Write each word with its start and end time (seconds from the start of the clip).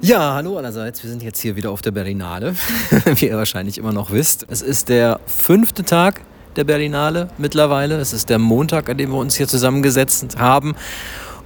Ja, 0.00 0.34
hallo 0.34 0.56
allerseits. 0.56 1.02
Wir 1.02 1.10
sind 1.10 1.22
jetzt 1.22 1.40
hier 1.40 1.56
wieder 1.56 1.70
auf 1.70 1.82
der 1.82 1.90
Berlinale, 1.90 2.54
wie 3.16 3.26
ihr 3.26 3.36
wahrscheinlich 3.36 3.76
immer 3.76 3.92
noch 3.92 4.12
wisst. 4.12 4.46
Es 4.48 4.62
ist 4.62 4.88
der 4.88 5.20
fünfte 5.26 5.84
Tag 5.84 6.20
der 6.54 6.64
Berlinale 6.64 7.28
mittlerweile. 7.38 7.96
Es 7.96 8.12
ist 8.12 8.30
der 8.30 8.38
Montag, 8.38 8.88
an 8.88 8.98
dem 8.98 9.10
wir 9.10 9.18
uns 9.18 9.34
hier 9.36 9.48
zusammengesetzt 9.48 10.38
haben. 10.38 10.74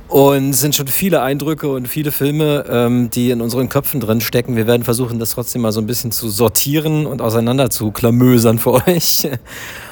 Und 0.08 0.50
es 0.50 0.60
sind 0.60 0.74
schon 0.74 0.88
viele 0.88 1.22
Eindrücke 1.22 1.70
und 1.70 1.86
viele 1.86 2.10
Filme, 2.10 2.64
ähm, 2.68 3.10
die 3.10 3.30
in 3.30 3.40
unseren 3.40 3.68
Köpfen 3.68 4.00
drin 4.00 4.20
stecken. 4.20 4.56
Wir 4.56 4.66
werden 4.66 4.82
versuchen, 4.82 5.20
das 5.20 5.30
trotzdem 5.30 5.62
mal 5.62 5.70
so 5.70 5.80
ein 5.80 5.86
bisschen 5.86 6.10
zu 6.10 6.28
sortieren 6.28 7.06
und 7.06 7.22
auseinander 7.22 7.70
zu 7.70 7.92
klamösern 7.92 8.58
für 8.58 8.72
euch. 8.88 9.28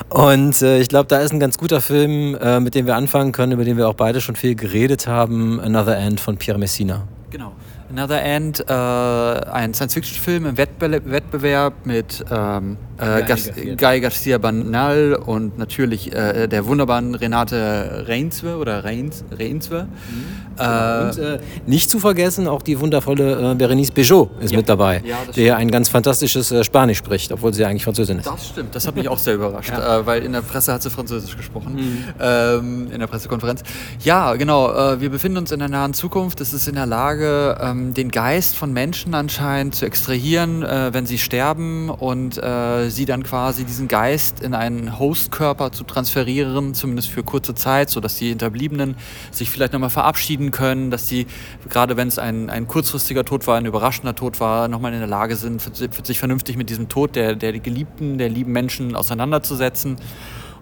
Und 0.09 0.61
äh, 0.61 0.81
ich 0.81 0.89
glaube, 0.89 1.07
da 1.07 1.21
ist 1.21 1.33
ein 1.33 1.39
ganz 1.39 1.57
guter 1.57 1.81
Film, 1.81 2.35
äh, 2.35 2.59
mit 2.59 2.75
dem 2.75 2.87
wir 2.87 2.97
anfangen 2.97 3.31
können, 3.31 3.53
über 3.53 3.65
den 3.65 3.77
wir 3.77 3.89
auch 3.89 3.95
beide 3.95 4.21
schon 4.21 4.35
viel 4.35 4.57
geredet 4.57 5.07
haben. 5.07 5.61
Another 5.61 5.97
End 5.97 6.19
von 6.19 6.37
Pierre 6.37 6.59
Messina. 6.59 7.07
Genau. 7.31 7.53
Another 7.91 8.23
End, 8.23 8.61
äh, 8.69 8.73
ein 8.73 9.73
Science-Fiction-Film 9.73 10.47
im 10.47 10.57
Wettbe 10.59 11.11
Wettbewerb 11.11 11.87
mit 11.87 12.25
ähm, 12.31 12.77
äh, 12.99 13.77
Guy 13.77 14.01
Garcia 14.01 14.39
Banal 14.39 15.15
und 15.15 15.59
natürlich 15.59 16.13
äh, 16.13 16.47
der 16.49 16.67
wunderbaren 16.67 17.15
Renate 17.15 18.05
Reinswe 18.07 18.57
oder 18.57 18.85
Reins, 18.85 19.25
Reinswe. 19.31 19.85
Mhm. 19.85 20.49
Äh, 20.59 21.03
und 21.05 21.19
äh, 21.19 21.39
nicht 21.67 21.89
zu 21.89 21.99
vergessen, 21.99 22.49
auch 22.49 22.63
die 22.63 22.81
wundervolle 22.81 23.53
äh, 23.53 23.55
Berenice 23.55 23.93
Bejo 23.93 24.31
ist 24.41 24.51
ja. 24.51 24.59
mit 24.59 24.69
dabei, 24.69 25.03
ja, 25.05 25.17
der 25.37 25.57
ein 25.57 25.71
ganz 25.71 25.89
fantastisches 25.89 26.51
äh, 26.51 26.65
Spanisch 26.65 26.99
spricht, 26.99 27.31
obwohl 27.33 27.55
sie 27.55 27.65
eigentlich 27.65 27.85
Französin 27.85 28.19
ist. 28.19 28.27
Das 28.27 28.49
stimmt, 28.49 28.75
das 28.75 28.87
hat 28.87 28.97
mich 28.97 29.09
auch 29.09 29.19
sehr 29.19 29.35
überrascht, 29.35 29.71
ja. 29.71 30.05
weil 30.05 30.25
in 30.25 30.33
der 30.33 30.43
Presse 30.43 30.73
hat 30.73 30.83
sie 30.83 30.91
Französisch 30.91 31.37
gesprochen, 31.37 31.75
mhm. 31.75 32.05
ähm, 32.21 32.89
in 32.93 32.99
der 32.99 33.07
Pressekonferenz. 33.07 33.63
Ja, 34.03 34.35
genau, 34.35 34.69
wir 35.01 35.11
befinden 35.11 35.39
uns 35.39 35.53
in 35.53 35.59
der 35.59 35.69
nahen 35.69 35.95
Zukunft. 35.95 36.41
Es 36.41 36.53
ist 36.53 36.69
in 36.69 36.75
der 36.75 36.87
Lage, 36.87 37.57
ähm, 37.61 37.95
den 37.95 38.11
Geist 38.11 38.57
von 38.57 38.73
Menschen 38.73 39.15
anscheinend 39.15 39.75
zu 39.75 39.87
extrahieren, 39.87 40.63
wenn 40.63 41.07
sie 41.07 41.19
sterben 41.19 41.91
und 41.91 42.41
sie 42.91 43.05
dann 43.05 43.23
quasi 43.23 43.65
diesen 43.65 43.89
Geist 43.89 44.41
in 44.41 44.55
einen 44.55 44.99
Hostkörper 44.99 45.73
zu 45.73 45.85
transferieren, 45.85 46.75
zumindest 46.75 47.11
für 47.11 47.23
kurze 47.23 47.55
Zeit, 47.55 47.91
sodass 47.91 48.17
die 48.17 48.29
Hinterbliebenen 48.29 48.97
sich 49.31 49.51
vielleicht 49.51 49.73
nochmal 49.73 49.91
verabschieden 49.91 50.51
können, 50.51 50.91
dass 50.91 51.09
sie, 51.09 51.27
gerade 51.69 51.97
wenn 51.97 52.09
es 52.09 52.19
ein, 52.19 52.51
ein 52.51 52.67
kurzfristiger 52.67 53.25
Tod 53.25 53.47
war, 53.47 53.57
ein 53.57 53.67
überraschender 53.67 54.15
Tod 54.15 54.41
war, 54.41 54.69
nochmal 54.69 54.93
in 54.93 55.01
der 55.01 55.09
Lage 55.09 55.37
sind, 55.37 55.61
sich 56.07 56.19
vernünftig 56.19 56.57
mit 56.57 56.71
diesem 56.71 56.89
Tod 56.89 57.17
der, 57.17 57.35
der 57.35 57.59
Geliebten, 57.59 58.19
der 58.19 58.29
lieben 58.29 58.53
Menschen 58.53 58.97
auseinanderzusetzen. 58.97 59.97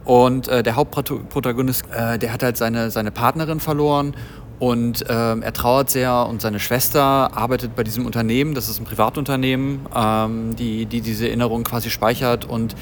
Und 0.05 0.47
äh, 0.47 0.63
der 0.63 0.77
Hauptprotagonist, 0.77 1.85
äh, 1.93 2.17
der 2.19 2.33
hat 2.33 2.45
halt 2.45 2.57
seine, 2.57 2.93
seine 2.93 3.11
Partnerin 3.11 3.59
verloren 3.59 4.15
und 4.59 5.05
ähm, 5.09 5.43
er 5.43 5.53
trauert 5.53 5.91
sehr 5.91 6.27
und 6.27 6.41
seine 6.41 6.61
Schwester 6.61 7.37
arbeitet 7.37 7.77
bei 7.77 7.83
diesem 7.83 8.07
Unternehmen, 8.07 8.55
das 8.55 8.69
ist 8.69 8.81
ein 8.81 8.85
Privatunternehmen, 8.85 9.81
ähm, 9.95 10.57
die, 10.57 10.87
die 10.87 11.03
diese 11.03 11.29
Erinnerung 11.29 11.65
quasi 11.65 11.91
speichert 11.91 12.45
und 12.45 12.75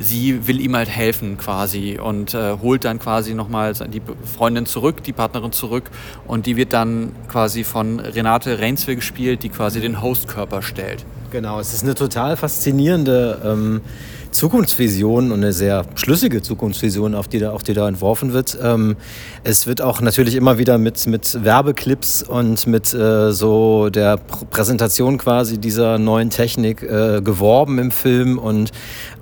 sie 0.00 0.48
will 0.48 0.60
ihm 0.60 0.74
halt 0.74 0.88
helfen 0.88 1.38
quasi 1.38 1.98
und 2.02 2.34
äh, 2.34 2.56
holt 2.60 2.84
dann 2.84 2.98
quasi 2.98 3.34
nochmal 3.34 3.74
die 3.74 4.02
Freundin 4.36 4.66
zurück, 4.66 5.02
die 5.04 5.12
Partnerin 5.12 5.52
zurück 5.52 5.90
und 6.26 6.46
die 6.46 6.56
wird 6.56 6.72
dann 6.72 7.12
quasi 7.28 7.62
von 7.62 8.00
Renate 8.00 8.58
Reinswe 8.58 8.96
gespielt, 8.96 9.42
die 9.42 9.50
quasi 9.50 9.80
den 9.80 10.02
Hostkörper 10.02 10.62
stellt. 10.62 11.04
Genau, 11.30 11.60
es 11.60 11.72
ist 11.72 11.84
eine 11.84 11.94
total 11.94 12.36
faszinierende... 12.36 13.40
Ähm 13.44 13.80
Zukunftsvision 14.30 15.32
und 15.32 15.38
eine 15.38 15.52
sehr 15.52 15.84
schlüssige 15.94 16.42
Zukunftsvision, 16.42 17.14
auf 17.14 17.28
die 17.28 17.38
da, 17.38 17.52
auf 17.52 17.62
die 17.62 17.74
da 17.74 17.88
entworfen 17.88 18.32
wird. 18.32 18.58
Ähm, 18.62 18.96
es 19.44 19.66
wird 19.66 19.82
auch 19.82 20.00
natürlich 20.00 20.34
immer 20.34 20.58
wieder 20.58 20.78
mit, 20.78 21.06
mit 21.06 21.44
Werbeclips 21.44 22.22
und 22.22 22.66
mit 22.66 22.92
äh, 22.94 23.32
so 23.32 23.90
der 23.90 24.16
Präsentation 24.16 25.18
quasi 25.18 25.58
dieser 25.58 25.98
neuen 25.98 26.30
Technik 26.30 26.82
äh, 26.82 27.20
geworben 27.22 27.78
im 27.78 27.90
Film 27.90 28.38
und 28.38 28.70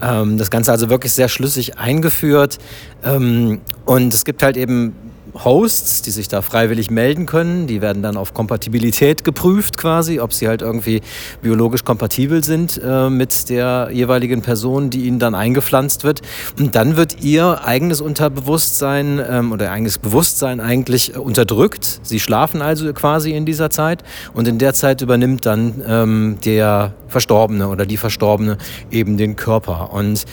ähm, 0.03 0.39
das 0.39 0.51
Ganze 0.51 0.73
also 0.73 0.91
wirklich 0.91 1.13
sehr 1.13 1.29
schlüssig 1.29 1.79
eingeführt. 1.79 2.59
Ähm, 3.05 3.61
und 3.85 4.13
es 4.13 4.25
gibt 4.25 4.43
halt 4.43 4.57
eben 4.57 4.95
Hosts, 5.35 6.03
die 6.03 6.11
sich 6.11 6.29
da 6.29 6.43
freiwillig 6.43 6.91
melden 6.91 7.27
können. 7.27 7.67
Die 7.67 7.81
werden 7.81 8.03
dann 8.03 8.17
auf 8.17 8.35
Kompatibilität 8.35 9.25
geprüft 9.25 9.77
quasi, 9.77 10.21
ob 10.21 10.33
sie 10.33 10.49
halt 10.49 10.63
irgendwie 10.63 11.01
biologisch 11.43 11.85
kompatibel 11.85 12.45
sind 12.45 12.81
äh, 12.83 13.11
mit 13.11 13.49
der 13.49 13.91
jeweiligen 13.93 14.43
Person, 14.43 14.91
die 14.91 15.07
ihnen 15.07 15.19
dann 15.19 15.35
eingepflanzt 15.35 16.05
wird. 16.05 16.23
Und 16.59 16.75
dann 16.75 16.97
wird 16.97 17.23
ihr 17.23 17.65
eigenes 17.65 18.01
Unterbewusstsein 18.01 19.21
ähm, 19.29 19.53
oder 19.53 19.71
eigenes 19.71 19.99
Bewusstsein 19.99 20.61
eigentlich 20.61 21.15
äh, 21.15 21.19
unterdrückt. 21.19 22.01
Sie 22.03 22.21
schlafen 22.21 22.63
also 22.63 22.93
quasi 22.93 23.33
in 23.33 23.47
dieser 23.47 23.71
Zeit 23.71 24.03
und 24.35 24.49
in 24.49 24.59
der 24.59 24.75
Zeit 24.75 25.03
übernimmt 25.03 25.47
dann 25.47 25.83
ähm, 25.87 26.39
der 26.45 26.95
Verstorbene 27.09 27.69
oder 27.69 27.87
die 27.87 27.97
Verstorbene 27.97 28.59
eben 28.91 29.17
den 29.17 29.37
Körper. 29.37 29.93
Und 29.93 30.25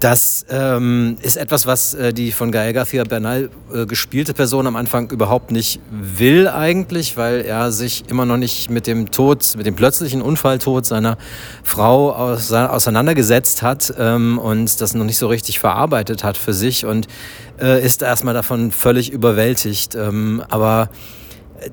das 0.00 0.46
ähm, 0.48 1.16
ist 1.22 1.36
etwas, 1.36 1.66
was 1.66 1.94
äh, 1.94 2.12
die 2.12 2.32
von 2.32 2.52
Gael 2.52 2.72
García 2.72 3.06
Bernal 3.06 3.50
äh, 3.72 3.86
gespielte 3.86 4.32
Person 4.32 4.66
am 4.66 4.76
Anfang 4.76 5.10
überhaupt 5.10 5.50
nicht 5.50 5.80
will 5.90 6.48
eigentlich, 6.48 7.16
weil 7.16 7.40
er 7.40 7.72
sich 7.72 8.04
immer 8.08 8.24
noch 8.24 8.36
nicht 8.36 8.70
mit 8.70 8.86
dem 8.86 9.10
Tod, 9.10 9.54
mit 9.56 9.66
dem 9.66 9.74
plötzlichen 9.74 10.22
Unfalltod 10.22 10.86
seiner 10.86 11.18
Frau 11.64 12.12
aus, 12.12 12.52
auseinandergesetzt 12.52 13.62
hat 13.62 13.92
ähm, 13.98 14.38
und 14.38 14.80
das 14.80 14.94
noch 14.94 15.04
nicht 15.04 15.18
so 15.18 15.26
richtig 15.26 15.58
verarbeitet 15.58 16.22
hat 16.22 16.36
für 16.36 16.52
sich 16.52 16.86
und 16.86 17.08
äh, 17.60 17.84
ist 17.84 18.02
erstmal 18.02 18.34
davon 18.34 18.70
völlig 18.70 19.10
überwältigt. 19.10 19.94
Ähm, 19.94 20.44
aber 20.48 20.90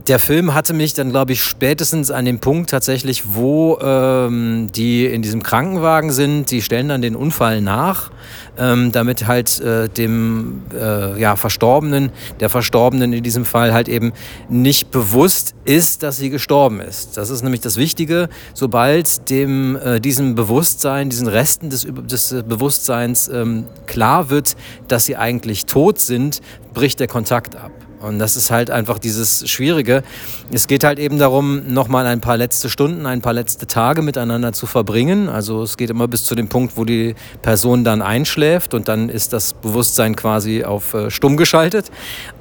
der 0.07 0.19
Film 0.19 0.53
hatte 0.53 0.73
mich 0.73 0.93
dann, 0.93 1.11
glaube 1.11 1.33
ich, 1.33 1.43
spätestens 1.43 2.09
an 2.09 2.25
dem 2.25 2.39
Punkt 2.39 2.69
tatsächlich, 2.69 3.35
wo 3.35 3.77
ähm, 3.79 4.67
die 4.75 5.05
in 5.05 5.21
diesem 5.21 5.43
Krankenwagen 5.43 6.11
sind, 6.11 6.49
die 6.49 6.61
stellen 6.61 6.89
dann 6.89 7.01
den 7.01 7.15
Unfall 7.15 7.61
nach, 7.61 8.11
ähm, 8.57 8.91
damit 8.91 9.27
halt 9.27 9.59
äh, 9.61 9.87
dem 9.87 10.63
äh, 10.73 11.19
ja, 11.19 11.35
Verstorbenen, 11.35 12.11
der 12.39 12.49
Verstorbenen 12.49 13.13
in 13.13 13.23
diesem 13.23 13.45
Fall 13.45 13.73
halt 13.73 13.87
eben 13.87 14.13
nicht 14.49 14.89
bewusst 14.89 15.53
ist, 15.65 16.01
dass 16.01 16.17
sie 16.17 16.31
gestorben 16.31 16.79
ist. 16.79 17.17
Das 17.17 17.29
ist 17.29 17.43
nämlich 17.43 17.61
das 17.61 17.77
Wichtige. 17.77 18.29
Sobald 18.53 19.29
dem 19.29 19.75
äh, 19.75 19.99
diesem 19.99 20.33
Bewusstsein, 20.33 21.09
diesen 21.09 21.27
Resten 21.27 21.69
des, 21.69 21.87
des 21.87 22.35
Bewusstseins 22.47 23.27
ähm, 23.27 23.65
klar 23.85 24.29
wird, 24.31 24.55
dass 24.87 25.05
sie 25.05 25.15
eigentlich 25.15 25.65
tot 25.65 25.99
sind, 25.99 26.41
bricht 26.73 26.99
der 26.99 27.07
Kontakt 27.07 27.55
ab. 27.55 27.71
Und 28.01 28.19
das 28.19 28.35
ist 28.35 28.51
halt 28.51 28.69
einfach 28.69 28.99
dieses 28.99 29.49
Schwierige. 29.49 30.03
Es 30.51 30.67
geht 30.67 30.83
halt 30.83 30.99
eben 30.99 31.17
darum, 31.17 31.73
nochmal 31.73 32.05
ein 32.05 32.21
paar 32.21 32.37
letzte 32.37 32.69
Stunden, 32.69 33.05
ein 33.05 33.21
paar 33.21 33.33
letzte 33.33 33.67
Tage 33.67 34.01
miteinander 34.01 34.53
zu 34.53 34.67
verbringen. 34.67 35.29
Also 35.29 35.63
es 35.63 35.77
geht 35.77 35.89
immer 35.89 36.07
bis 36.07 36.25
zu 36.25 36.35
dem 36.35 36.49
Punkt, 36.49 36.77
wo 36.77 36.85
die 36.85 37.15
Person 37.41 37.83
dann 37.83 38.01
einschläft 38.01 38.73
und 38.73 38.87
dann 38.87 39.09
ist 39.09 39.33
das 39.33 39.53
Bewusstsein 39.53 40.15
quasi 40.15 40.63
auf 40.63 40.93
äh, 40.93 41.09
stumm 41.09 41.37
geschaltet. 41.37 41.91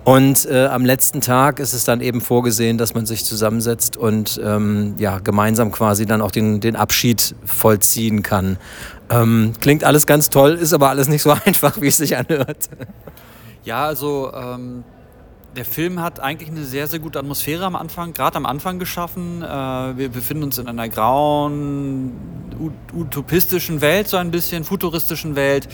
Und 0.04 0.46
äh, 0.50 0.66
am 0.66 0.84
letzten 0.84 1.20
Tag 1.20 1.60
ist 1.60 1.72
es 1.72 1.84
dann 1.84 2.00
eben 2.00 2.20
vorgesehen, 2.20 2.76
dass 2.76 2.94
man 2.94 3.06
sich 3.06 3.24
zusammensetzt 3.24 3.96
und 3.96 4.40
ähm, 4.44 4.94
ja, 4.98 5.18
gemeinsam 5.18 5.72
quasi 5.72 6.04
dann 6.04 6.20
auch 6.20 6.30
den, 6.30 6.60
den 6.60 6.76
Abschied 6.76 7.34
vollziehen 7.44 8.22
kann. 8.22 8.58
Ähm, 9.10 9.52
klingt 9.60 9.84
alles 9.84 10.06
ganz 10.06 10.30
toll, 10.30 10.52
ist 10.52 10.72
aber 10.72 10.90
alles 10.90 11.08
nicht 11.08 11.22
so 11.22 11.30
einfach, 11.44 11.80
wie 11.80 11.88
es 11.88 11.96
sich 11.96 12.16
anhört. 12.16 12.68
Ja, 13.64 13.86
also 13.86 14.30
ähm, 14.34 14.84
der 15.56 15.64
Film 15.64 16.00
hat 16.00 16.20
eigentlich 16.20 16.50
eine 16.50 16.64
sehr, 16.64 16.86
sehr 16.86 16.98
gute 16.98 17.18
Atmosphäre 17.18 17.64
am 17.64 17.76
Anfang, 17.76 18.12
gerade 18.12 18.36
am 18.36 18.46
Anfang 18.46 18.78
geschaffen. 18.78 19.42
Äh, 19.42 19.46
wir 19.46 20.08
befinden 20.08 20.44
uns 20.44 20.58
in 20.58 20.66
einer 20.66 20.88
grauen, 20.88 22.12
utopistischen 22.92 23.80
Welt, 23.80 24.08
so 24.08 24.16
ein 24.16 24.30
bisschen, 24.30 24.64
futuristischen 24.64 25.36
Welt. 25.36 25.68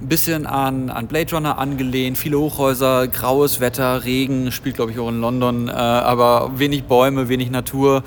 Ein 0.00 0.08
bisschen 0.08 0.46
an, 0.46 0.90
an 0.90 1.06
Blade 1.06 1.34
Runner 1.34 1.58
angelehnt, 1.58 2.18
viele 2.18 2.38
Hochhäuser, 2.38 3.08
graues 3.08 3.60
Wetter, 3.60 4.04
Regen, 4.04 4.50
spielt 4.52 4.76
glaube 4.76 4.92
ich 4.92 4.98
auch 4.98 5.08
in 5.08 5.20
London, 5.20 5.68
äh, 5.68 5.72
aber 5.72 6.58
wenig 6.58 6.84
Bäume, 6.84 7.28
wenig 7.28 7.50
Natur. 7.50 8.02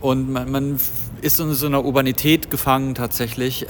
Und 0.00 0.30
man, 0.30 0.50
man 0.50 0.80
ist 1.22 1.40
in 1.40 1.52
so 1.52 1.66
einer 1.66 1.84
Urbanität 1.84 2.50
gefangen 2.50 2.94
tatsächlich. 2.94 3.66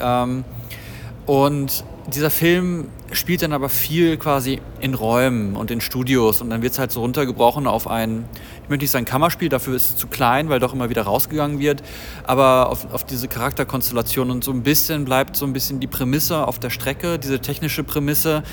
Und 1.25 1.83
dieser 2.13 2.29
Film 2.29 2.89
spielt 3.11 3.41
dann 3.41 3.51
aber 3.51 3.69
viel 3.69 4.17
quasi 4.17 4.61
in 4.79 4.93
Räumen 4.93 5.55
und 5.55 5.71
in 5.71 5.81
Studios. 5.81 6.41
Und 6.41 6.51
dann 6.51 6.61
wird 6.61 6.73
es 6.73 6.79
halt 6.79 6.91
so 6.91 7.01
runtergebrochen 7.01 7.65
auf 7.65 7.87
ein, 7.87 8.25
ich 8.63 8.69
möchte 8.69 8.83
nicht 8.83 8.91
sagen 8.91 9.05
Kammerspiel, 9.05 9.49
dafür 9.49 9.75
ist 9.75 9.89
es 9.89 9.97
zu 9.97 10.07
klein, 10.07 10.49
weil 10.49 10.59
doch 10.59 10.73
immer 10.73 10.89
wieder 10.89 11.03
rausgegangen 11.03 11.59
wird, 11.59 11.81
aber 12.23 12.69
auf, 12.69 12.93
auf 12.93 13.03
diese 13.05 13.27
Charakterkonstellation 13.27 14.29
und 14.29 14.43
so 14.43 14.51
ein 14.51 14.61
bisschen 14.61 15.05
bleibt 15.05 15.35
so 15.35 15.45
ein 15.45 15.53
bisschen 15.53 15.79
die 15.79 15.87
Prämisse 15.87 16.47
auf 16.47 16.59
der 16.59 16.69
Strecke, 16.69 17.17
diese 17.17 17.39
technische 17.39 17.83
Prämisse, 17.83 18.43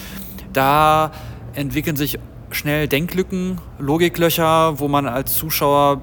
da 0.53 1.13
entwickeln 1.55 1.97
sich 1.97 2.19
schnell 2.51 2.89
Denklücken, 2.89 3.59
Logiklöcher, 3.79 4.79
wo 4.79 4.89
man 4.89 5.07
als 5.07 5.35
Zuschauer 5.35 6.01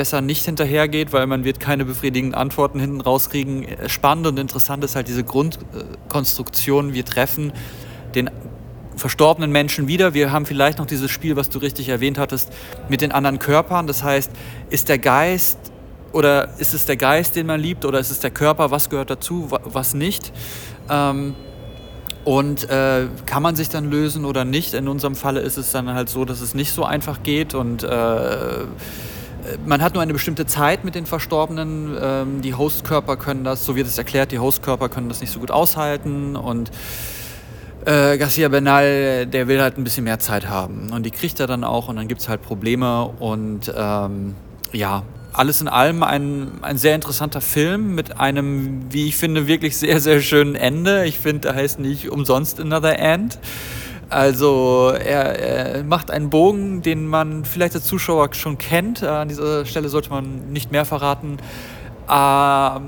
besser 0.00 0.22
nicht 0.22 0.46
hinterhergeht, 0.46 1.12
weil 1.12 1.26
man 1.26 1.44
wird 1.44 1.60
keine 1.60 1.84
befriedigenden 1.84 2.34
Antworten 2.34 2.80
hinten 2.80 3.02
rauskriegen. 3.02 3.66
Spannend 3.86 4.26
und 4.26 4.38
interessant 4.38 4.82
ist 4.82 4.96
halt 4.96 5.08
diese 5.08 5.24
Grundkonstruktion. 5.24 6.94
Wir 6.94 7.04
treffen 7.04 7.52
den 8.14 8.30
verstorbenen 8.96 9.52
Menschen 9.52 9.88
wieder. 9.88 10.14
Wir 10.14 10.32
haben 10.32 10.46
vielleicht 10.46 10.78
noch 10.78 10.86
dieses 10.86 11.10
Spiel, 11.10 11.36
was 11.36 11.50
du 11.50 11.58
richtig 11.58 11.90
erwähnt 11.90 12.16
hattest, 12.16 12.50
mit 12.88 13.02
den 13.02 13.12
anderen 13.12 13.38
Körpern. 13.38 13.86
Das 13.86 14.02
heißt, 14.02 14.30
ist 14.70 14.88
der 14.88 14.96
Geist 14.96 15.58
oder 16.12 16.58
ist 16.58 16.72
es 16.72 16.86
der 16.86 16.96
Geist, 16.96 17.36
den 17.36 17.46
man 17.46 17.60
liebt, 17.60 17.84
oder 17.84 18.00
ist 18.00 18.10
es 18.10 18.20
der 18.20 18.30
Körper, 18.30 18.70
was 18.70 18.88
gehört 18.88 19.10
dazu, 19.10 19.48
was 19.50 19.92
nicht. 19.92 20.32
Ähm, 20.88 21.34
und 22.24 22.70
äh, 22.70 23.06
kann 23.26 23.42
man 23.42 23.54
sich 23.54 23.68
dann 23.68 23.90
lösen 23.90 24.24
oder 24.24 24.46
nicht? 24.46 24.72
In 24.72 24.88
unserem 24.88 25.14
Falle 25.14 25.40
ist 25.40 25.58
es 25.58 25.72
dann 25.72 25.92
halt 25.92 26.08
so, 26.08 26.24
dass 26.24 26.40
es 26.40 26.54
nicht 26.54 26.72
so 26.72 26.84
einfach 26.84 27.22
geht 27.22 27.52
und 27.52 27.82
äh, 27.82 28.64
man 29.66 29.82
hat 29.82 29.94
nur 29.94 30.02
eine 30.02 30.12
bestimmte 30.12 30.46
Zeit 30.46 30.84
mit 30.84 30.94
den 30.94 31.06
Verstorbenen. 31.06 31.96
Ähm, 32.00 32.42
die 32.42 32.54
Hostkörper 32.54 33.16
können 33.16 33.44
das, 33.44 33.64
so 33.64 33.76
wird 33.76 33.86
es 33.86 33.98
erklärt, 33.98 34.32
die 34.32 34.38
Hostkörper 34.38 34.88
können 34.88 35.08
das 35.08 35.20
nicht 35.20 35.32
so 35.32 35.40
gut 35.40 35.50
aushalten 35.50 36.36
und 36.36 36.70
äh, 37.84 38.18
Garcia 38.18 38.48
Bernal, 38.48 39.26
der 39.26 39.48
will 39.48 39.60
halt 39.60 39.78
ein 39.78 39.84
bisschen 39.84 40.04
mehr 40.04 40.18
Zeit 40.18 40.48
haben 40.48 40.90
und 40.92 41.04
die 41.04 41.10
kriegt 41.10 41.40
er 41.40 41.46
dann 41.46 41.64
auch 41.64 41.88
und 41.88 41.96
dann 41.96 42.08
gibt 42.08 42.20
es 42.20 42.28
halt 42.28 42.42
Probleme 42.42 43.06
und 43.18 43.72
ähm, 43.74 44.34
ja, 44.72 45.02
alles 45.32 45.60
in 45.60 45.68
allem 45.68 46.02
ein, 46.02 46.50
ein 46.62 46.76
sehr 46.76 46.94
interessanter 46.94 47.40
Film 47.40 47.94
mit 47.94 48.18
einem, 48.18 48.92
wie 48.92 49.06
ich 49.06 49.16
finde, 49.16 49.46
wirklich 49.46 49.76
sehr, 49.76 50.00
sehr 50.00 50.20
schönen 50.20 50.54
Ende. 50.54 51.06
Ich 51.06 51.18
finde, 51.20 51.48
er 51.48 51.54
heißt 51.54 51.78
nicht 51.78 52.10
umsonst 52.10 52.60
Another 52.60 52.98
End. 52.98 53.38
Also 54.10 54.92
er, 54.92 55.38
er, 55.38 55.84
macht 55.84 56.10
einen 56.10 56.30
Bogen, 56.30 56.82
den 56.82 57.06
man 57.06 57.44
vielleicht 57.44 57.76
als 57.76 57.84
Zuschauer 57.84 58.34
schon 58.34 58.58
kennt. 58.58 59.04
An 59.04 59.28
dieser 59.28 59.64
Stelle 59.64 59.88
sollte 59.88 60.10
man 60.10 60.52
nicht 60.52 60.72
mehr 60.72 60.84
verraten. 60.84 61.38
Ähm, 62.10 62.82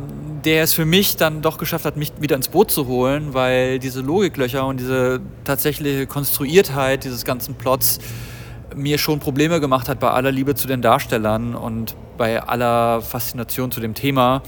der 0.45 0.65
es 0.65 0.75
für 0.75 0.85
mich 0.85 1.17
dann 1.17 1.43
doch 1.43 1.59
geschafft 1.59 1.85
hat, 1.85 1.97
mich 1.97 2.13
wieder 2.19 2.35
ins 2.35 2.49
Boot 2.49 2.73
zu 2.73 2.89
holen, 2.89 3.35
weil 3.35 3.79
diese 3.79 4.01
Logiklöcher 4.01 4.67
und 4.67 4.81
diese 4.81 5.21
tatsächliche 5.45 6.09
Konstruiertheit 6.09 7.05
dieses 7.05 7.25
ganzen 7.25 7.55
Plots 7.55 8.01
mir 8.75 8.99
schon 8.99 9.21
Probleme 9.21 9.61
gemacht 9.61 9.89
hat 9.89 10.01
bei 10.01 10.11
aller 10.11 10.33
Liebe 10.33 10.57
zu 10.57 10.67
den 10.67 10.83
Darstellern 10.83 11.55
und 11.55 11.95
bei 12.19 12.43
aller 12.43 13.01
Faszination 13.01 13.71
zu 13.71 13.81
dem 13.81 13.95
Thema. 13.95 14.43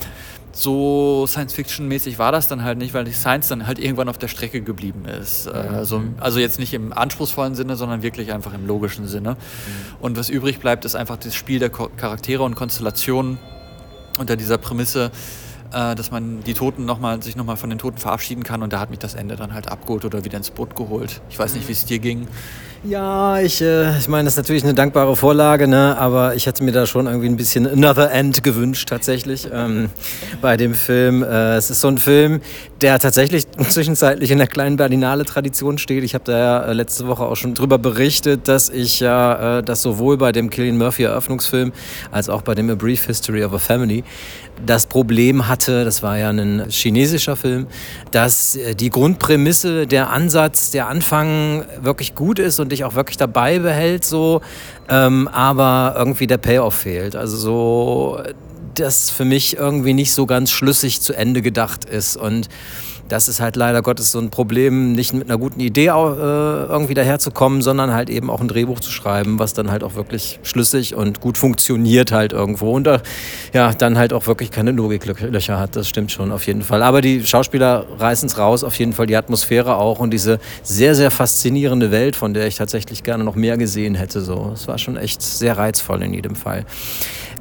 So 0.54 1.26
Science-Fiction-mäßig 1.26 2.18
war 2.18 2.30
das 2.30 2.46
dann 2.46 2.62
halt 2.62 2.78
nicht, 2.78 2.94
weil 2.94 3.04
die 3.04 3.12
Science 3.12 3.48
dann 3.48 3.66
halt 3.66 3.80
irgendwann 3.80 4.08
auf 4.08 4.18
der 4.18 4.28
Strecke 4.28 4.60
geblieben 4.60 5.04
ist. 5.04 5.48
Also, 5.48 6.02
also 6.20 6.38
jetzt 6.38 6.60
nicht 6.60 6.72
im 6.74 6.92
anspruchsvollen 6.92 7.56
Sinne, 7.56 7.74
sondern 7.74 8.02
wirklich 8.02 8.32
einfach 8.32 8.54
im 8.54 8.64
logischen 8.66 9.08
Sinne. 9.08 9.32
Mhm. 9.32 9.36
Und 10.00 10.16
was 10.16 10.28
übrig 10.28 10.60
bleibt, 10.60 10.84
ist 10.84 10.94
einfach 10.94 11.16
das 11.16 11.34
Spiel 11.34 11.58
der 11.58 11.70
Charaktere 11.70 12.44
und 12.44 12.54
Konstellationen 12.54 13.38
unter 14.18 14.36
dieser 14.36 14.58
Prämisse, 14.58 15.10
äh, 15.72 15.96
dass 15.96 16.12
man 16.12 16.44
die 16.44 16.54
Toten 16.54 16.84
noch 16.84 17.00
mal, 17.00 17.20
sich 17.20 17.34
nochmal 17.34 17.56
von 17.56 17.68
den 17.68 17.80
Toten 17.80 17.98
verabschieden 17.98 18.44
kann. 18.44 18.62
Und 18.62 18.72
da 18.72 18.78
hat 18.78 18.90
mich 18.90 19.00
das 19.00 19.14
Ende 19.14 19.34
dann 19.34 19.54
halt 19.54 19.68
abgeholt 19.68 20.04
oder 20.04 20.24
wieder 20.24 20.38
ins 20.38 20.50
Boot 20.50 20.76
geholt. 20.76 21.20
Ich 21.30 21.38
weiß 21.38 21.54
nicht, 21.54 21.64
mhm. 21.64 21.68
wie 21.68 21.72
es 21.72 21.84
dir 21.84 21.98
ging. 21.98 22.28
Ja, 22.86 23.40
ich, 23.40 23.62
äh, 23.62 23.96
ich 23.98 24.08
meine, 24.08 24.26
das 24.26 24.34
ist 24.34 24.36
natürlich 24.36 24.62
eine 24.62 24.74
dankbare 24.74 25.16
Vorlage, 25.16 25.66
ne? 25.66 25.96
aber 25.96 26.34
ich 26.34 26.44
hätte 26.44 26.62
mir 26.62 26.72
da 26.72 26.84
schon 26.84 27.06
irgendwie 27.06 27.28
ein 27.28 27.36
bisschen 27.38 27.66
Another 27.66 28.12
End 28.12 28.42
gewünscht, 28.42 28.90
tatsächlich, 28.90 29.48
ähm, 29.50 29.88
bei 30.42 30.58
dem 30.58 30.74
Film. 30.74 31.22
Äh, 31.22 31.56
es 31.56 31.70
ist 31.70 31.80
so 31.80 31.88
ein 31.88 31.96
Film, 31.96 32.42
der 32.82 32.98
tatsächlich 32.98 33.46
zwischenzeitlich 33.68 34.30
in 34.30 34.36
der 34.36 34.48
kleinen 34.48 34.76
Berlinale 34.76 35.24
Tradition 35.24 35.78
steht. 35.78 36.04
Ich 36.04 36.12
habe 36.12 36.24
da 36.24 36.38
ja 36.38 36.62
äh, 36.62 36.72
letzte 36.74 37.06
Woche 37.06 37.24
auch 37.24 37.36
schon 37.36 37.54
drüber 37.54 37.78
berichtet, 37.78 38.48
dass 38.48 38.68
ich 38.68 39.00
ja 39.00 39.60
äh, 39.60 39.62
das 39.62 39.80
sowohl 39.80 40.18
bei 40.18 40.32
dem 40.32 40.50
Killian 40.50 40.76
Murphy 40.76 41.04
Eröffnungsfilm 41.04 41.72
als 42.10 42.28
auch 42.28 42.42
bei 42.42 42.54
dem 42.54 42.68
A 42.68 42.74
Brief 42.74 43.06
History 43.06 43.44
of 43.44 43.54
a 43.54 43.58
Family 43.58 44.04
das 44.64 44.86
Problem 44.86 45.48
hatte, 45.48 45.84
das 45.84 46.02
war 46.02 46.18
ja 46.18 46.30
ein 46.30 46.66
chinesischer 46.68 47.36
Film, 47.36 47.66
dass 48.10 48.56
äh, 48.56 48.74
die 48.74 48.90
Grundprämisse, 48.90 49.86
der 49.86 50.10
Ansatz, 50.10 50.70
der 50.70 50.88
Anfang 50.88 51.64
wirklich 51.82 52.14
gut 52.14 52.38
ist 52.38 52.60
und 52.60 52.72
dich 52.74 52.84
auch 52.84 52.94
wirklich 52.94 53.16
dabei 53.16 53.58
behält, 53.58 54.04
so, 54.04 54.40
ähm, 54.88 55.28
aber 55.28 55.94
irgendwie 55.96 56.26
der 56.26 56.38
Payoff 56.38 56.74
fehlt. 56.74 57.16
Also 57.16 57.36
so, 57.36 58.22
das 58.74 59.10
für 59.10 59.24
mich 59.24 59.56
irgendwie 59.56 59.94
nicht 59.94 60.12
so 60.12 60.26
ganz 60.26 60.50
schlüssig 60.50 61.00
zu 61.00 61.14
Ende 61.14 61.42
gedacht 61.42 61.84
ist 61.84 62.16
und 62.16 62.48
das 63.08 63.28
ist 63.28 63.40
halt 63.40 63.56
leider 63.56 63.82
Gottes 63.82 64.10
so 64.10 64.18
ein 64.18 64.30
Problem, 64.30 64.92
nicht 64.92 65.12
mit 65.12 65.28
einer 65.28 65.38
guten 65.38 65.60
Idee 65.60 65.86
äh, 65.86 65.88
irgendwie 65.88 66.94
daherzukommen, 66.94 67.62
sondern 67.62 67.92
halt 67.92 68.10
eben 68.10 68.30
auch 68.30 68.40
ein 68.40 68.48
Drehbuch 68.48 68.80
zu 68.80 68.90
schreiben, 68.90 69.38
was 69.38 69.52
dann 69.52 69.70
halt 69.70 69.84
auch 69.84 69.94
wirklich 69.94 70.40
schlüssig 70.42 70.94
und 70.94 71.20
gut 71.20 71.38
funktioniert 71.38 72.12
halt 72.12 72.32
irgendwo 72.32 72.72
und 72.72 72.86
äh, 72.86 73.00
ja, 73.52 73.72
dann 73.72 73.98
halt 73.98 74.12
auch 74.12 74.26
wirklich 74.26 74.50
keine 74.50 74.70
Logiklöcher 74.72 75.58
hat. 75.58 75.76
Das 75.76 75.88
stimmt 75.88 76.12
schon 76.12 76.32
auf 76.32 76.46
jeden 76.46 76.62
Fall. 76.62 76.82
Aber 76.82 77.00
die 77.00 77.24
Schauspieler 77.24 77.84
reißen 77.98 78.28
es 78.28 78.38
raus, 78.38 78.64
auf 78.64 78.78
jeden 78.78 78.92
Fall 78.92 79.06
die 79.06 79.16
Atmosphäre 79.16 79.76
auch 79.76 79.98
und 79.98 80.10
diese 80.10 80.38
sehr, 80.62 80.94
sehr 80.94 81.10
faszinierende 81.10 81.90
Welt, 81.90 82.16
von 82.16 82.34
der 82.34 82.46
ich 82.46 82.56
tatsächlich 82.56 83.02
gerne 83.02 83.24
noch 83.24 83.34
mehr 83.34 83.56
gesehen 83.56 83.94
hätte. 83.94 84.20
So, 84.20 84.52
es 84.54 84.66
war 84.68 84.78
schon 84.78 84.96
echt 84.96 85.22
sehr 85.22 85.58
reizvoll 85.58 86.02
in 86.02 86.14
jedem 86.14 86.36
Fall. 86.36 86.64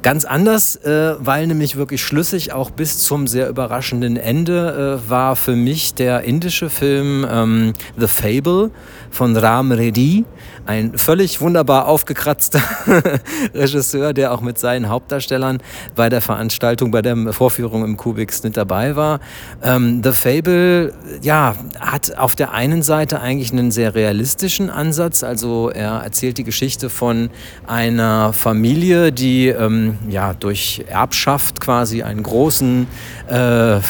Ganz 0.04 0.26
anders, 0.26 0.76
äh, 0.84 1.16
weil 1.18 1.46
nämlich 1.46 1.76
wirklich 1.76 2.02
schlüssig 2.02 2.52
auch 2.52 2.68
bis 2.68 2.98
zum 2.98 3.26
sehr 3.26 3.48
überraschenden 3.48 4.18
Ende 4.18 5.00
äh, 5.02 5.10
war 5.10 5.34
für 5.34 5.56
mich 5.56 5.94
der 5.94 6.24
indische 6.24 6.68
Film 6.68 7.26
ähm, 7.26 7.72
The 7.96 8.06
Fable 8.06 8.70
von 9.14 9.36
Ram 9.36 9.72
Reddy. 9.72 10.24
Ein 10.66 10.96
völlig 10.98 11.40
wunderbar 11.40 11.86
aufgekratzter 11.86 12.60
Regisseur, 13.54 14.12
der 14.12 14.32
auch 14.32 14.40
mit 14.40 14.58
seinen 14.58 14.88
Hauptdarstellern 14.88 15.58
bei 15.94 16.08
der 16.08 16.20
Veranstaltung, 16.20 16.90
bei 16.90 17.02
der 17.02 17.32
Vorführung 17.32 17.84
im 17.84 17.96
Kubix 17.96 18.42
nicht 18.42 18.56
dabei 18.56 18.96
war. 18.96 19.20
Ähm, 19.62 20.02
The 20.02 20.12
Fable, 20.12 20.92
ja, 21.22 21.54
hat 21.78 22.16
auf 22.16 22.34
der 22.34 22.52
einen 22.52 22.82
Seite 22.82 23.20
eigentlich 23.20 23.52
einen 23.52 23.70
sehr 23.70 23.94
realistischen 23.94 24.70
Ansatz. 24.70 25.22
Also 25.22 25.70
er 25.70 26.00
erzählt 26.02 26.38
die 26.38 26.44
Geschichte 26.44 26.90
von 26.90 27.30
einer 27.66 28.32
Familie, 28.32 29.12
die 29.12 29.48
ähm, 29.48 29.98
ja 30.08 30.34
durch 30.34 30.84
Erbschaft 30.88 31.60
quasi 31.60 32.02
einen 32.02 32.22
großen 32.22 32.86
äh, 33.30 33.76
äh, 33.76 33.80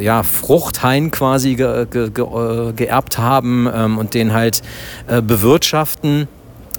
ja, 0.00 0.22
Fruchthain 0.22 1.10
quasi 1.10 1.54
ge, 1.54 1.86
ge, 1.86 2.10
ge, 2.10 2.24
äh, 2.24 2.72
geerbt 2.72 3.18
haben 3.18 3.68
ähm, 3.72 3.98
und 3.98 4.14
den 4.14 4.32
halt 4.32 4.62
äh, 5.06 5.22
bewirtschaften. 5.22 6.28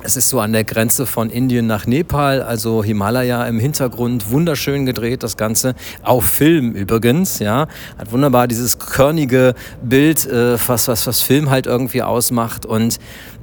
Es 0.04 0.15
ist 0.15 0.30
so 0.30 0.39
an 0.39 0.54
der 0.54 0.63
Grenze 0.63 1.08
von 1.08 1.32
Indien 1.32 1.65
nach 1.65 1.88
Nepal, 1.88 2.44
also 2.44 2.84
Himalaya 2.84 3.44
im 3.46 3.60
Hintergrund, 3.60 4.30
wunderschön 4.30 4.86
gedreht 4.86 5.24
das 5.24 5.36
Ganze, 5.36 5.74
auf 6.04 6.25
Film 6.25 6.74
übrigens, 6.74 7.39
ja, 7.39 7.68
hat 7.98 8.12
wunderbar 8.12 8.48
dieses 8.48 8.77
körnige 8.77 9.56
Bild, 9.82 10.27
äh, 10.27 10.60
was, 10.68 10.88
was, 10.88 11.08
was 11.08 11.22
Film 11.24 11.50
halt 11.50 11.65
irgendwie 11.65 12.04
ausmacht. 12.04 12.68
Und 12.68 13.00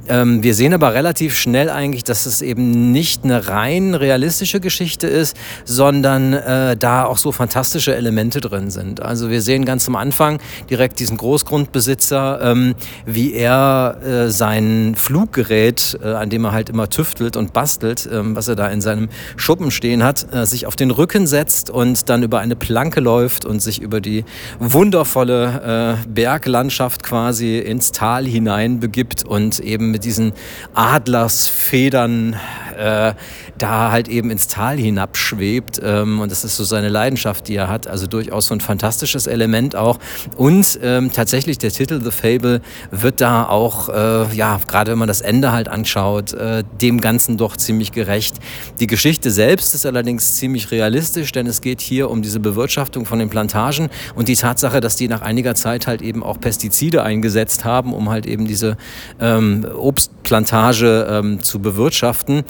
ähm, 0.09 0.42
wir 0.42 0.54
sehen 0.54 0.75
aber 0.75 0.94
relativ 0.94 1.37
schnell 1.37 1.71
eigentlich, 1.71 2.04
dass 2.04 2.26
es 2.26 2.42
eben 2.42 2.92
nicht 2.92 3.25
eine 3.25 3.49
rein 3.49 3.94
realistische 3.94 4.61
Geschichte 4.61 5.06
ist, 5.06 5.37
sondern 5.64 6.32
äh, 6.32 6.76
da 6.76 7.04
auch 7.04 7.18
so 7.18 7.32
fantastische 7.32 7.94
Elemente 7.94 8.40
drin 8.40 8.71
sind. 8.71 9.00
Also 9.00 9.30
wir 9.30 9.42
sehen 9.42 9.64
ganz 9.64 9.87
am 9.88 9.97
Anfang 9.97 10.40
direkt 10.71 10.99
diesen 10.99 11.16
Großgrundbesitzer, 11.16 12.40
ähm, 12.42 12.75
wie 13.06 13.32
er 13.32 13.99
äh, 14.04 14.30
sein 14.30 14.94
Fluggerät, 14.97 15.99
äh, 16.02 16.09
an 16.09 16.30
dem 16.30 16.44
er 16.44 16.52
halt 16.52 16.68
immer 16.68 16.90
tüftelt 16.90 17.37
und 17.37 17.52
bastelt, 17.52 18.09
ähm, 18.12 18.35
was 18.35 18.49
er 18.49 18.56
da 18.56 18.68
in 18.68 18.80
seinem 18.80 19.09
Schuppen 19.37 19.71
stehen 19.71 20.02
hat, 20.02 20.26
äh, 20.32 20.47
sich 20.47 20.66
auf 20.66 20.76
den 20.76 20.90
Rücken 20.90 21.26
setzt 21.26 21.71
und 21.71 22.09
dann 22.09 22.23
über 22.23 22.40
eine 22.40 22.56
Planke 22.56 23.00
läuft 23.00 23.44
und 23.44 23.61
sich 23.61 23.80
über 23.80 24.00
die 24.00 24.25
wundervolle 24.59 25.97
äh, 26.02 26.09
Berglandschaft 26.09 27.02
quasi 27.02 27.59
ins 27.59 27.92
Tal 27.92 28.26
hinein 28.26 28.80
begibt 28.80 29.25
und 29.25 29.61
eben 29.61 29.92
mit 29.92 30.01
diesen 30.04 30.32
Adlersfedern 30.75 32.37
äh, 32.76 33.14
da 33.62 33.92
halt 33.92 34.09
eben 34.09 34.31
ins 34.31 34.49
Tal 34.49 34.76
hinabschwebt. 34.76 35.81
Ähm, 35.85 36.21
und 36.21 36.33
das 36.33 36.45
ist 36.45 36.57
so 36.57 36.64
seine 36.64 36.88
Leidenschaft, 36.88 37.49
die 37.49 37.54
er 37.54 37.69
hat. 37.69 37.87
Also 37.87 38.07
durchaus 38.07 38.47
so 38.47 38.54
ein 38.54 38.61
fantastisches 38.61 39.26
Element 39.26 39.76
auch. 39.76 39.99
Und 40.37 40.78
ähm, 40.83 41.12
tatsächlich 41.12 41.59
der 41.59 41.71
Titel 41.71 42.00
The 42.02 42.11
Fable 42.11 42.61
wird 42.90 43.21
da 43.21 43.47
auch, 43.47 43.88
äh, 43.88 44.35
ja, 44.35 44.59
gerade 44.66 44.90
wenn 44.92 44.99
man 44.99 45.09
das 45.09 45.21
Ende 45.21 45.52
halt 45.52 45.69
anschaut, 45.69 46.33
äh, 46.33 46.64
dem 46.81 47.00
Ganzen 47.00 47.37
doch 47.37 47.57
ziemlich 47.57 47.92
gerecht. 47.92 48.37
Die 48.81 48.87
Geschichte 48.87 49.31
selbst 49.31 49.75
ist 49.75 49.87
allerdings 49.87 50.35
ziemlich 50.35 50.71
realistisch, 50.71 51.31
denn 51.31 51.47
es 51.47 51.61
geht 51.61 51.81
hier 51.81 52.11
um 52.11 52.23
diese 52.23 52.40
Bewirtschaftung 52.40 53.07
von 53.07 53.19
den 53.19 53.31
Plantagen 53.31 53.90
und 54.14 54.28
die 54.28 54.37
Tatsache, 54.37 54.81
dass 54.81 54.97
die 54.97 55.07
nach 55.07 55.23
einiger 55.23 55.54
Zeit 55.54 55.87
halt 55.87 56.02
eben 56.02 56.23
auch 56.23 56.40
Pestizide 56.40 57.02
eingesetzt 57.04 57.64
haben, 57.64 57.95
um 57.95 58.11
halt 58.11 58.26
eben 58.26 58.47
diese 58.47 58.76
ähm, 59.21 59.66
Obstplantage 59.76 61.07
ähm, 61.09 61.42
zu 61.42 61.61
bewirtschaften. 61.61 62.42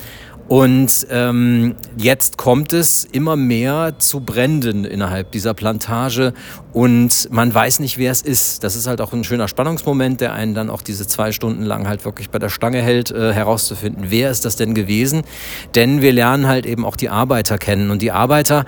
Und 0.52 1.06
ähm, 1.08 1.76
jetzt 1.96 2.36
kommt 2.36 2.74
es 2.74 3.06
immer 3.06 3.36
mehr 3.36 3.94
zu 3.98 4.20
Bränden 4.20 4.84
innerhalb 4.84 5.32
dieser 5.32 5.54
Plantage 5.54 6.34
und 6.74 7.28
man 7.30 7.54
weiß 7.54 7.80
nicht, 7.80 7.96
wer 7.96 8.12
es 8.12 8.20
ist. 8.20 8.62
Das 8.62 8.76
ist 8.76 8.86
halt 8.86 9.00
auch 9.00 9.14
ein 9.14 9.24
schöner 9.24 9.48
Spannungsmoment, 9.48 10.20
der 10.20 10.34
einen 10.34 10.52
dann 10.52 10.68
auch 10.68 10.82
diese 10.82 11.06
zwei 11.06 11.32
Stunden 11.32 11.62
lang 11.62 11.88
halt 11.88 12.04
wirklich 12.04 12.28
bei 12.28 12.38
der 12.38 12.50
Stange 12.50 12.82
hält, 12.82 13.10
äh, 13.10 13.32
herauszufinden, 13.32 14.04
wer 14.08 14.30
ist 14.30 14.44
das 14.44 14.56
denn 14.56 14.74
gewesen. 14.74 15.22
Denn 15.74 16.02
wir 16.02 16.12
lernen 16.12 16.46
halt 16.46 16.66
eben 16.66 16.84
auch 16.84 16.96
die 16.96 17.08
Arbeiter 17.08 17.56
kennen 17.56 17.90
und 17.90 18.02
die 18.02 18.12
Arbeiter, 18.12 18.66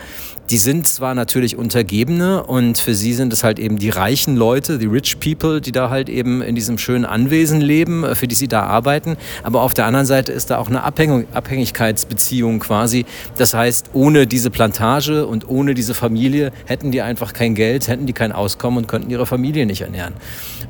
die 0.51 0.59
sind 0.59 0.87
zwar 0.87 1.15
natürlich 1.15 1.57
Untergebene 1.57 2.45
und 2.45 2.79
für 2.79 2.95
sie 2.95 3.15
sind 3.15 3.33
es 3.33 3.45
halt 3.45 3.59
eben 3.59 3.79
die 3.79 3.91
reichen 3.91 4.37
Leute, 4.37 4.79
die 4.79 4.87
Rich 4.87 5.19
People, 5.21 5.61
die 5.61 5.73
da 5.73 5.91
halt 5.91 6.09
eben 6.09 6.43
in 6.43 6.55
diesem 6.55 6.77
schönen 6.77 7.05
Anwesen 7.05 7.61
leben, 7.61 8.05
äh, 8.05 8.15
für 8.15 8.29
die 8.29 8.35
sie 8.35 8.49
da 8.49 8.63
arbeiten. 8.65 9.17
Aber 9.43 9.63
auf 9.63 9.75
der 9.75 9.87
anderen 9.87 10.07
Seite 10.07 10.33
ist 10.33 10.51
da 10.51 10.59
auch 10.59 10.69
eine 10.69 10.83
Abhängigkeitsbeziehung 10.85 12.61
quasi. 12.61 13.07
Das 13.37 13.55
heißt, 13.55 13.91
ohne 13.95 14.27
diese 14.27 14.51
Plantage 14.51 15.27
und 15.27 15.49
ohne 15.49 15.75
diese 15.75 15.95
Familie 15.95 16.53
hätten 16.67 16.91
die 16.91 17.03
einfach 17.03 17.33
kein 17.33 17.55
Geld, 17.55 17.89
hätten 17.89 18.07
die 18.07 18.13
kein 18.13 18.33
Auskommen 18.33 18.79
und 18.79 18.89
könnten 18.89 19.11
ihre 19.11 19.27
Familie 19.27 19.67
nicht 19.67 19.81
ernähren. 19.81 20.15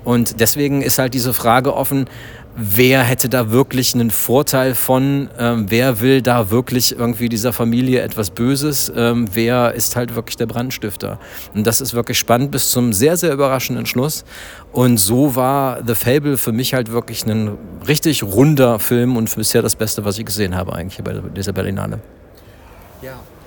Und 0.04 0.40
deswegen 0.40 0.82
ist 0.82 0.98
halt 0.98 1.14
diese 1.14 1.32
Frage 1.32 1.74
offen, 1.74 2.06
wer 2.56 3.02
hätte 3.02 3.28
da 3.28 3.50
wirklich 3.50 3.94
einen 3.94 4.10
Vorteil 4.10 4.74
von, 4.74 5.28
ähm, 5.38 5.66
wer 5.68 6.00
will 6.00 6.22
da 6.22 6.50
wirklich 6.50 6.96
irgendwie 6.96 7.28
dieser 7.28 7.52
Familie 7.52 8.00
etwas 8.02 8.30
Böses, 8.30 8.92
ähm, 8.94 9.28
wer 9.32 9.74
ist 9.74 9.96
halt 9.96 10.14
wirklich 10.14 10.36
der 10.36 10.46
Brandstifter. 10.46 11.18
Und 11.54 11.66
das 11.66 11.80
ist 11.80 11.94
wirklich 11.94 12.18
spannend 12.18 12.50
bis 12.50 12.70
zum 12.70 12.92
sehr, 12.92 13.16
sehr 13.16 13.32
überraschenden 13.32 13.86
Schluss. 13.86 14.24
Und 14.72 14.98
so 14.98 15.34
war 15.36 15.80
The 15.86 15.94
Fable 15.94 16.36
für 16.36 16.52
mich 16.52 16.74
halt 16.74 16.90
wirklich 16.90 17.26
ein 17.26 17.56
richtig 17.86 18.22
runder 18.22 18.78
Film 18.78 19.16
und 19.16 19.34
bisher 19.34 19.62
das 19.62 19.76
Beste, 19.76 20.04
was 20.04 20.18
ich 20.18 20.24
gesehen 20.24 20.54
habe 20.54 20.72
eigentlich 20.72 21.02
bei 21.02 21.12
dieser 21.34 21.52
Berlinale. 21.52 22.00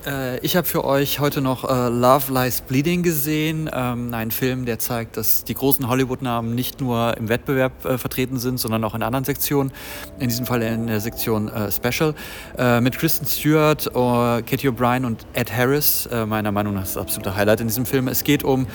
Äh, 0.07 0.39
ich 0.39 0.55
habe 0.55 0.67
für 0.67 0.85
euch 0.85 1.19
heute 1.19 1.41
noch 1.41 1.63
äh, 1.63 1.89
Love 1.89 2.33
Lies 2.33 2.61
Bleeding 2.61 3.03
gesehen. 3.03 3.69
Ähm, 3.73 4.13
ein 4.13 4.31
Film, 4.31 4.65
der 4.65 4.79
zeigt, 4.79 5.17
dass 5.17 5.43
die 5.43 5.53
großen 5.53 5.87
Hollywood-Namen 5.87 6.55
nicht 6.55 6.79
nur 6.79 7.17
im 7.17 7.29
Wettbewerb 7.29 7.85
äh, 7.85 7.97
vertreten 7.97 8.37
sind, 8.39 8.59
sondern 8.59 8.83
auch 8.83 8.95
in 8.95 9.03
anderen 9.03 9.25
Sektionen. 9.25 9.71
In 10.19 10.29
diesem 10.29 10.45
Fall 10.45 10.61
in 10.61 10.87
der 10.87 11.01
Sektion 11.01 11.49
äh, 11.49 11.71
Special. 11.71 12.13
Äh, 12.57 12.79
mit 12.81 12.97
Kristen 12.97 13.25
Stewart, 13.25 13.89
Katie 13.93 14.69
O'Brien 14.69 15.05
und 15.05 15.25
Ed 15.33 15.51
Harris. 15.51 16.07
Meiner 16.27 16.51
Meinung 16.51 16.73
nach 16.73 16.81
das 16.81 16.97
absolute 16.97 17.35
Highlight 17.35 17.61
in 17.61 17.67
diesem 17.67 17.85
Film. 17.85 18.07
Es 18.07 18.23
geht 18.23 18.43
um 18.43 18.67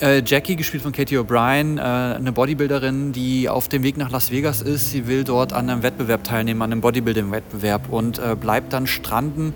Jackie, 0.00 0.56
gespielt 0.56 0.82
von 0.82 0.92
Katie 0.92 1.18
O'Brien, 1.18 1.78
eine 1.78 2.32
Bodybuilderin, 2.32 3.12
die 3.12 3.48
auf 3.48 3.68
dem 3.68 3.82
Weg 3.82 3.96
nach 3.96 4.10
Las 4.10 4.30
Vegas 4.30 4.62
ist. 4.62 4.90
Sie 4.90 5.06
will 5.06 5.24
dort 5.24 5.52
an 5.52 5.68
einem 5.68 5.82
Wettbewerb 5.82 6.24
teilnehmen, 6.24 6.62
an 6.62 6.72
einem 6.72 6.80
Bodybuilding-Wettbewerb 6.80 7.90
und 7.90 8.20
bleibt 8.40 8.72
dann 8.72 8.86
stranden 8.86 9.54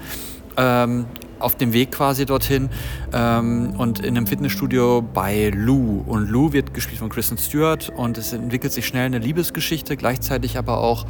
ähm, 0.57 1.07
auf 1.39 1.57
dem 1.57 1.73
Weg 1.73 1.93
quasi 1.93 2.27
dorthin 2.27 2.71
ähm, 3.13 3.75
und 3.77 4.01
in 4.01 4.17
einem 4.17 4.27
Fitnessstudio 4.27 5.03
bei 5.03 5.51
Lou. 5.55 6.03
Und 6.07 6.29
Lou 6.29 6.53
wird 6.53 6.75
gespielt 6.75 6.99
von 6.99 7.09
Kristen 7.09 7.39
Stewart 7.39 7.91
und 7.95 8.19
es 8.19 8.33
entwickelt 8.33 8.73
sich 8.73 8.87
schnell 8.87 9.07
eine 9.07 9.19
Liebesgeschichte, 9.19 9.97
gleichzeitig 9.97 10.57
aber 10.57 10.79
auch 10.79 11.07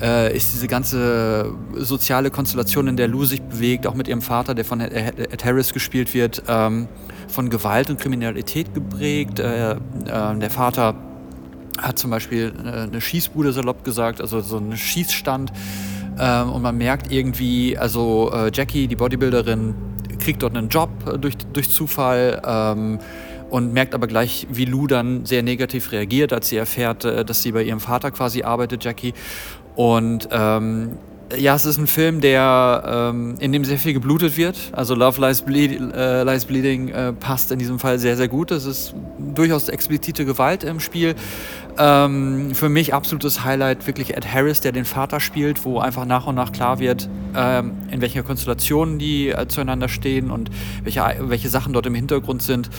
äh, 0.00 0.36
ist 0.36 0.52
diese 0.52 0.68
ganze 0.68 1.52
soziale 1.74 2.30
Konstellation, 2.30 2.88
in 2.88 2.96
der 2.96 3.08
Lou 3.08 3.24
sich 3.24 3.42
bewegt, 3.42 3.86
auch 3.86 3.94
mit 3.94 4.08
ihrem 4.08 4.22
Vater, 4.22 4.54
der 4.54 4.64
von 4.64 4.80
Ed 4.80 5.44
Harris 5.44 5.72
gespielt 5.72 6.14
wird, 6.14 6.42
ähm, 6.48 6.88
von 7.28 7.50
Gewalt 7.50 7.90
und 7.90 8.00
Kriminalität 8.00 8.74
geprägt. 8.74 9.38
Äh, 9.38 9.72
äh, 9.72 9.76
der 10.06 10.50
Vater 10.50 10.94
hat 11.78 11.98
zum 11.98 12.10
Beispiel 12.10 12.52
äh, 12.64 12.82
eine 12.82 13.00
Schießbude, 13.00 13.52
salopp 13.52 13.84
gesagt, 13.84 14.20
also 14.20 14.40
so 14.40 14.56
einen 14.56 14.76
Schießstand 14.76 15.52
ähm, 16.18 16.52
und 16.52 16.62
man 16.62 16.76
merkt 16.76 17.10
irgendwie, 17.12 17.76
also 17.76 18.30
äh, 18.32 18.50
Jackie, 18.52 18.86
die 18.86 18.96
Bodybuilderin, 18.96 19.74
kriegt 20.18 20.42
dort 20.42 20.56
einen 20.56 20.68
Job 20.68 20.90
äh, 21.06 21.18
durch, 21.18 21.36
durch 21.52 21.70
Zufall. 21.70 22.40
Ähm, 22.46 22.98
und 23.50 23.72
merkt 23.72 23.94
aber 23.94 24.08
gleich, 24.08 24.48
wie 24.50 24.64
Lou 24.64 24.88
dann 24.88 25.26
sehr 25.26 25.44
negativ 25.44 25.92
reagiert, 25.92 26.32
als 26.32 26.48
sie 26.48 26.56
erfährt, 26.56 27.04
äh, 27.04 27.24
dass 27.24 27.42
sie 27.42 27.52
bei 27.52 27.62
ihrem 27.62 27.78
Vater 27.78 28.10
quasi 28.10 28.42
arbeitet, 28.42 28.82
Jackie. 28.82 29.14
Und 29.76 30.28
ähm, 30.32 30.98
ja, 31.36 31.54
es 31.54 31.64
ist 31.64 31.78
ein 31.78 31.86
Film, 31.86 32.20
der, 32.20 33.10
ähm, 33.12 33.34
in 33.38 33.52
dem 33.52 33.64
sehr 33.64 33.78
viel 33.78 33.92
geblutet 33.92 34.36
wird. 34.36 34.56
Also 34.72 34.94
Love 34.94 35.20
Lies, 35.20 35.42
Bleed, 35.42 35.80
äh, 35.94 36.22
Lies 36.22 36.44
Bleeding 36.44 36.88
äh, 36.88 37.12
passt 37.12 37.50
in 37.50 37.58
diesem 37.58 37.78
Fall 37.78 37.98
sehr, 37.98 38.16
sehr 38.16 38.28
gut. 38.28 38.50
Es 38.50 38.66
ist 38.66 38.94
durchaus 39.34 39.68
explizite 39.68 40.24
Gewalt 40.24 40.64
im 40.64 40.80
Spiel. 40.80 41.14
Ähm, 41.78 42.54
für 42.54 42.68
mich 42.68 42.94
absolutes 42.94 43.44
Highlight 43.44 43.86
wirklich 43.86 44.16
Ed 44.16 44.32
Harris, 44.32 44.60
der 44.60 44.72
den 44.72 44.84
Vater 44.84 45.18
spielt, 45.18 45.64
wo 45.64 45.80
einfach 45.80 46.04
nach 46.04 46.26
und 46.26 46.34
nach 46.36 46.52
klar 46.52 46.78
wird, 46.78 47.08
ähm, 47.34 47.72
in 47.90 48.00
welcher 48.00 48.22
Konstellation 48.22 48.98
die 48.98 49.30
äh, 49.30 49.48
zueinander 49.48 49.88
stehen 49.88 50.30
und 50.30 50.50
welche, 50.84 51.02
welche 51.20 51.48
Sachen 51.48 51.72
dort 51.72 51.86
im 51.86 51.94
Hintergrund 51.94 52.42
sind. 52.42 52.70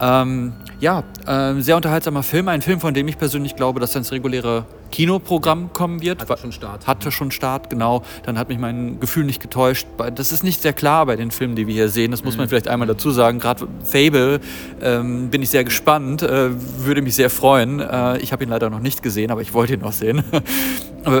Ähm, 0.00 0.52
ja, 0.78 1.02
äh, 1.26 1.60
sehr 1.60 1.76
unterhaltsamer 1.76 2.22
Film. 2.22 2.48
Ein 2.48 2.62
Film, 2.62 2.80
von 2.80 2.94
dem 2.94 3.08
ich 3.08 3.18
persönlich 3.18 3.56
glaube, 3.56 3.80
dass 3.80 3.94
er 3.94 3.98
ins 3.98 4.12
reguläre 4.12 4.66
Kinoprogramm 4.90 5.72
kommen 5.72 6.00
wird. 6.00 6.20
Hatte 6.20 6.36
schon 6.38 6.52
Start. 6.52 6.86
Hatte 6.86 7.10
schon 7.10 7.30
Start, 7.30 7.70
genau. 7.70 8.02
Dann 8.24 8.38
hat 8.38 8.48
mich 8.48 8.58
mein 8.58 9.00
Gefühl 9.00 9.24
nicht 9.24 9.40
getäuscht. 9.40 9.86
Das 10.14 10.32
ist 10.32 10.44
nicht 10.44 10.62
sehr 10.62 10.72
klar 10.72 11.06
bei 11.06 11.16
den 11.16 11.30
Filmen, 11.30 11.56
die 11.56 11.66
wir 11.66 11.74
hier 11.74 11.88
sehen. 11.88 12.10
Das 12.10 12.24
muss 12.24 12.36
man 12.36 12.46
mhm. 12.46 12.50
vielleicht 12.50 12.68
einmal 12.68 12.88
dazu 12.88 13.10
sagen. 13.10 13.38
Gerade 13.38 13.66
Fable 13.82 14.40
ähm, 14.80 15.28
bin 15.30 15.42
ich 15.42 15.50
sehr 15.50 15.64
gespannt, 15.64 16.22
äh, 16.22 16.50
würde 16.84 17.02
mich 17.02 17.14
sehr 17.14 17.30
freuen. 17.30 17.80
Äh, 17.80 18.18
ich 18.18 18.32
habe 18.32 18.44
ihn 18.44 18.50
leider 18.50 18.70
noch 18.70 18.80
nicht 18.80 19.02
gesehen, 19.02 19.30
aber 19.30 19.42
ich 19.42 19.54
wollte 19.54 19.74
ihn 19.74 19.80
noch 19.80 19.92
sehen. 19.92 20.22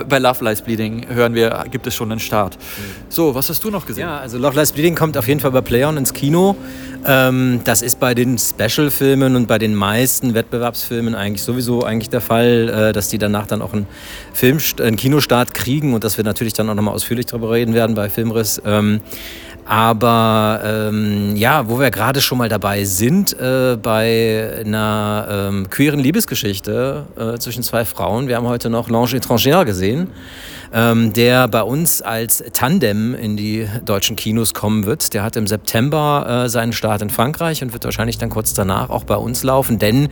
bei 0.08 0.18
Love 0.18 0.44
Lies 0.44 0.62
Bleeding 0.62 1.06
hören 1.08 1.34
wir, 1.34 1.64
gibt 1.70 1.86
es 1.86 1.94
schon 1.94 2.10
einen 2.10 2.20
Start. 2.20 2.56
Mhm. 2.56 2.60
So, 3.08 3.34
was 3.34 3.48
hast 3.48 3.62
du 3.62 3.70
noch 3.70 3.86
gesehen? 3.86 4.02
Ja, 4.02 4.18
also 4.18 4.38
Love 4.38 4.58
Lies 4.58 4.72
Bleeding 4.72 4.94
kommt 4.94 5.16
auf 5.16 5.28
jeden 5.28 5.40
Fall 5.40 5.52
bei 5.52 5.60
Playern 5.60 5.96
ins 5.96 6.12
Kino. 6.12 6.56
Ähm, 7.06 7.60
das 7.62 7.82
ist 7.82 8.00
bei 8.00 8.14
den 8.14 8.36
Special-Filmen 8.36 9.36
und 9.36 9.46
bei 9.46 9.58
den 9.58 9.74
meisten 9.74 10.34
Wettbewerbsfilmen 10.34 11.14
eigentlich 11.14 11.42
sowieso 11.42 11.84
eigentlich 11.84 12.10
der 12.10 12.20
Fall, 12.20 12.68
äh, 12.68 12.92
dass 12.92 13.08
die 13.08 13.18
danach 13.18 13.46
dann 13.46 13.62
auch 13.62 13.65
einen, 13.72 13.86
Film, 14.32 14.58
einen 14.80 14.96
Kinostart 14.96 15.54
kriegen 15.54 15.94
und 15.94 16.04
dass 16.04 16.16
wir 16.16 16.24
natürlich 16.24 16.52
dann 16.52 16.68
auch 16.70 16.74
nochmal 16.74 16.94
ausführlich 16.94 17.26
darüber 17.26 17.52
reden 17.52 17.74
werden 17.74 17.94
bei 17.94 18.08
Filmriss. 18.08 18.60
Ähm, 18.64 19.00
aber 19.64 20.60
ähm, 20.64 21.34
ja, 21.34 21.68
wo 21.68 21.80
wir 21.80 21.90
gerade 21.90 22.20
schon 22.20 22.38
mal 22.38 22.48
dabei 22.48 22.84
sind, 22.84 23.38
äh, 23.40 23.76
bei 23.82 24.62
einer 24.64 25.26
ähm, 25.28 25.70
queeren 25.70 25.98
Liebesgeschichte 25.98 27.06
äh, 27.18 27.38
zwischen 27.38 27.64
zwei 27.64 27.84
Frauen. 27.84 28.28
Wir 28.28 28.36
haben 28.36 28.46
heute 28.46 28.70
noch 28.70 28.88
L'Ange 28.88 29.16
étrangère 29.16 29.64
gesehen 29.64 30.08
ähm, 30.76 31.14
der 31.14 31.48
bei 31.48 31.62
uns 31.62 32.02
als 32.02 32.44
Tandem 32.52 33.14
in 33.14 33.38
die 33.38 33.66
deutschen 33.84 34.14
Kinos 34.14 34.52
kommen 34.52 34.84
wird. 34.84 35.14
Der 35.14 35.22
hat 35.22 35.36
im 35.36 35.46
September 35.46 36.44
äh, 36.44 36.48
seinen 36.50 36.74
Start 36.74 37.00
in 37.00 37.08
Frankreich 37.08 37.62
und 37.62 37.72
wird 37.72 37.84
wahrscheinlich 37.84 38.18
dann 38.18 38.28
kurz 38.28 38.52
danach 38.52 38.90
auch 38.90 39.04
bei 39.04 39.16
uns 39.16 39.42
laufen, 39.42 39.78
denn 39.78 40.08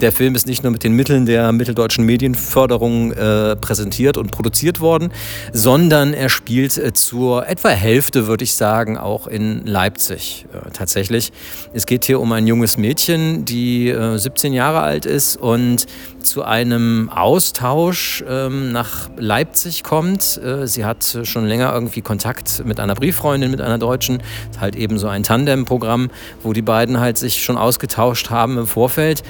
der 0.00 0.10
Film 0.10 0.34
ist 0.34 0.48
nicht 0.48 0.64
nur 0.64 0.72
mit 0.72 0.82
den 0.82 0.94
Mitteln 0.94 1.24
der 1.24 1.52
mitteldeutschen 1.52 2.04
Medienförderung 2.04 3.12
äh, 3.12 3.54
präsentiert 3.54 4.16
und 4.16 4.32
produziert 4.32 4.80
worden, 4.80 5.12
sondern 5.52 6.12
er 6.14 6.28
spielt 6.28 6.76
äh, 6.76 6.92
zur 6.92 7.46
etwa 7.46 7.68
Hälfte, 7.68 8.26
würde 8.26 8.42
ich 8.42 8.54
sagen, 8.54 8.98
auch 8.98 9.28
in 9.28 9.64
Leipzig 9.66 10.46
äh, 10.52 10.70
tatsächlich. 10.72 11.30
Es 11.72 11.86
geht 11.86 12.04
hier 12.04 12.18
um 12.18 12.32
ein 12.32 12.48
junges 12.48 12.76
Mädchen, 12.76 13.44
die 13.44 13.94
17 14.16 14.52
äh, 14.52 14.56
Jahre 14.56 14.80
alt 14.80 15.06
ist 15.06 15.36
und 15.36 15.86
zu 16.22 16.42
einem 16.42 17.08
Austausch 17.08 18.24
ähm, 18.28 18.72
nach 18.72 19.08
Leipzig 19.16 19.82
kommt. 19.82 20.07
Äh, 20.16 20.66
sie 20.66 20.84
hat 20.84 21.18
schon 21.24 21.46
länger 21.46 21.72
irgendwie 21.72 22.00
Kontakt 22.00 22.62
mit 22.64 22.80
einer 22.80 22.94
Brieffreundin, 22.94 23.50
mit 23.50 23.60
einer 23.60 23.78
Deutschen. 23.78 24.22
Halt 24.60 24.76
eben 24.76 24.98
so 24.98 25.08
ein 25.08 25.22
Tandem-Programm, 25.22 26.10
wo 26.42 26.52
die 26.52 26.62
beiden 26.62 27.00
halt 27.00 27.18
sich 27.18 27.42
schon 27.42 27.56
ausgetauscht 27.58 28.30
haben 28.30 28.58
im 28.58 28.66
Vorfeld. 28.66 29.22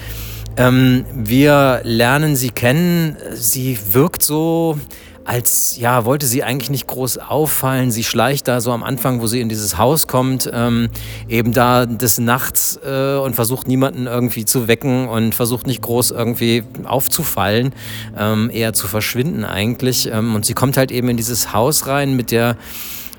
Ähm, 0.56 1.04
wir 1.14 1.80
lernen 1.84 2.36
sie 2.36 2.50
kennen. 2.50 3.16
Sie 3.32 3.78
wirkt 3.92 4.22
so 4.22 4.78
als, 5.28 5.76
ja, 5.76 6.06
wollte 6.06 6.26
sie 6.26 6.42
eigentlich 6.42 6.70
nicht 6.70 6.86
groß 6.86 7.18
auffallen. 7.18 7.90
Sie 7.90 8.02
schleicht 8.02 8.48
da 8.48 8.62
so 8.62 8.72
am 8.72 8.82
Anfang, 8.82 9.20
wo 9.20 9.26
sie 9.26 9.42
in 9.42 9.50
dieses 9.50 9.76
Haus 9.76 10.06
kommt, 10.06 10.50
ähm, 10.50 10.88
eben 11.28 11.52
da 11.52 11.84
des 11.84 12.18
Nachts 12.18 12.80
äh, 12.82 13.16
und 13.16 13.34
versucht 13.34 13.68
niemanden 13.68 14.06
irgendwie 14.06 14.46
zu 14.46 14.68
wecken 14.68 15.06
und 15.06 15.34
versucht 15.34 15.66
nicht 15.66 15.82
groß 15.82 16.12
irgendwie 16.12 16.64
aufzufallen, 16.84 17.74
ähm, 18.16 18.48
eher 18.50 18.72
zu 18.72 18.88
verschwinden 18.88 19.44
eigentlich. 19.44 20.10
Ähm, 20.10 20.34
und 20.34 20.46
sie 20.46 20.54
kommt 20.54 20.78
halt 20.78 20.90
eben 20.90 21.10
in 21.10 21.18
dieses 21.18 21.52
Haus 21.52 21.86
rein 21.86 22.16
mit 22.16 22.30
der 22.30 22.56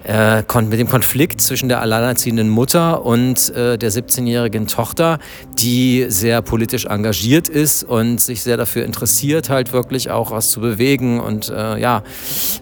äh, 0.10 0.44
mit 0.62 0.80
dem 0.80 0.90
Konflikt 0.90 1.40
zwischen 1.40 1.70
der 1.70 1.82
alleinerziehenden 1.82 2.50
Mutter 2.50 3.06
und 3.06 3.54
äh, 3.56 3.78
der 3.78 3.92
17-jährigen 3.92 4.66
Tochter, 4.66 5.20
die 5.60 6.08
sehr 6.10 6.42
politisch 6.42 6.86
engagiert 6.86 7.48
ist 7.48 7.84
und 7.84 8.20
sich 8.20 8.42
sehr 8.42 8.58
dafür 8.58 8.86
interessiert, 8.86 9.50
halt 9.50 9.72
wirklich 9.72 10.10
auch 10.10 10.32
was 10.32 10.50
zu 10.50 10.62
bewegen 10.62 11.20
und 11.20 11.50
äh, 11.50 11.80
ja, 11.80 12.02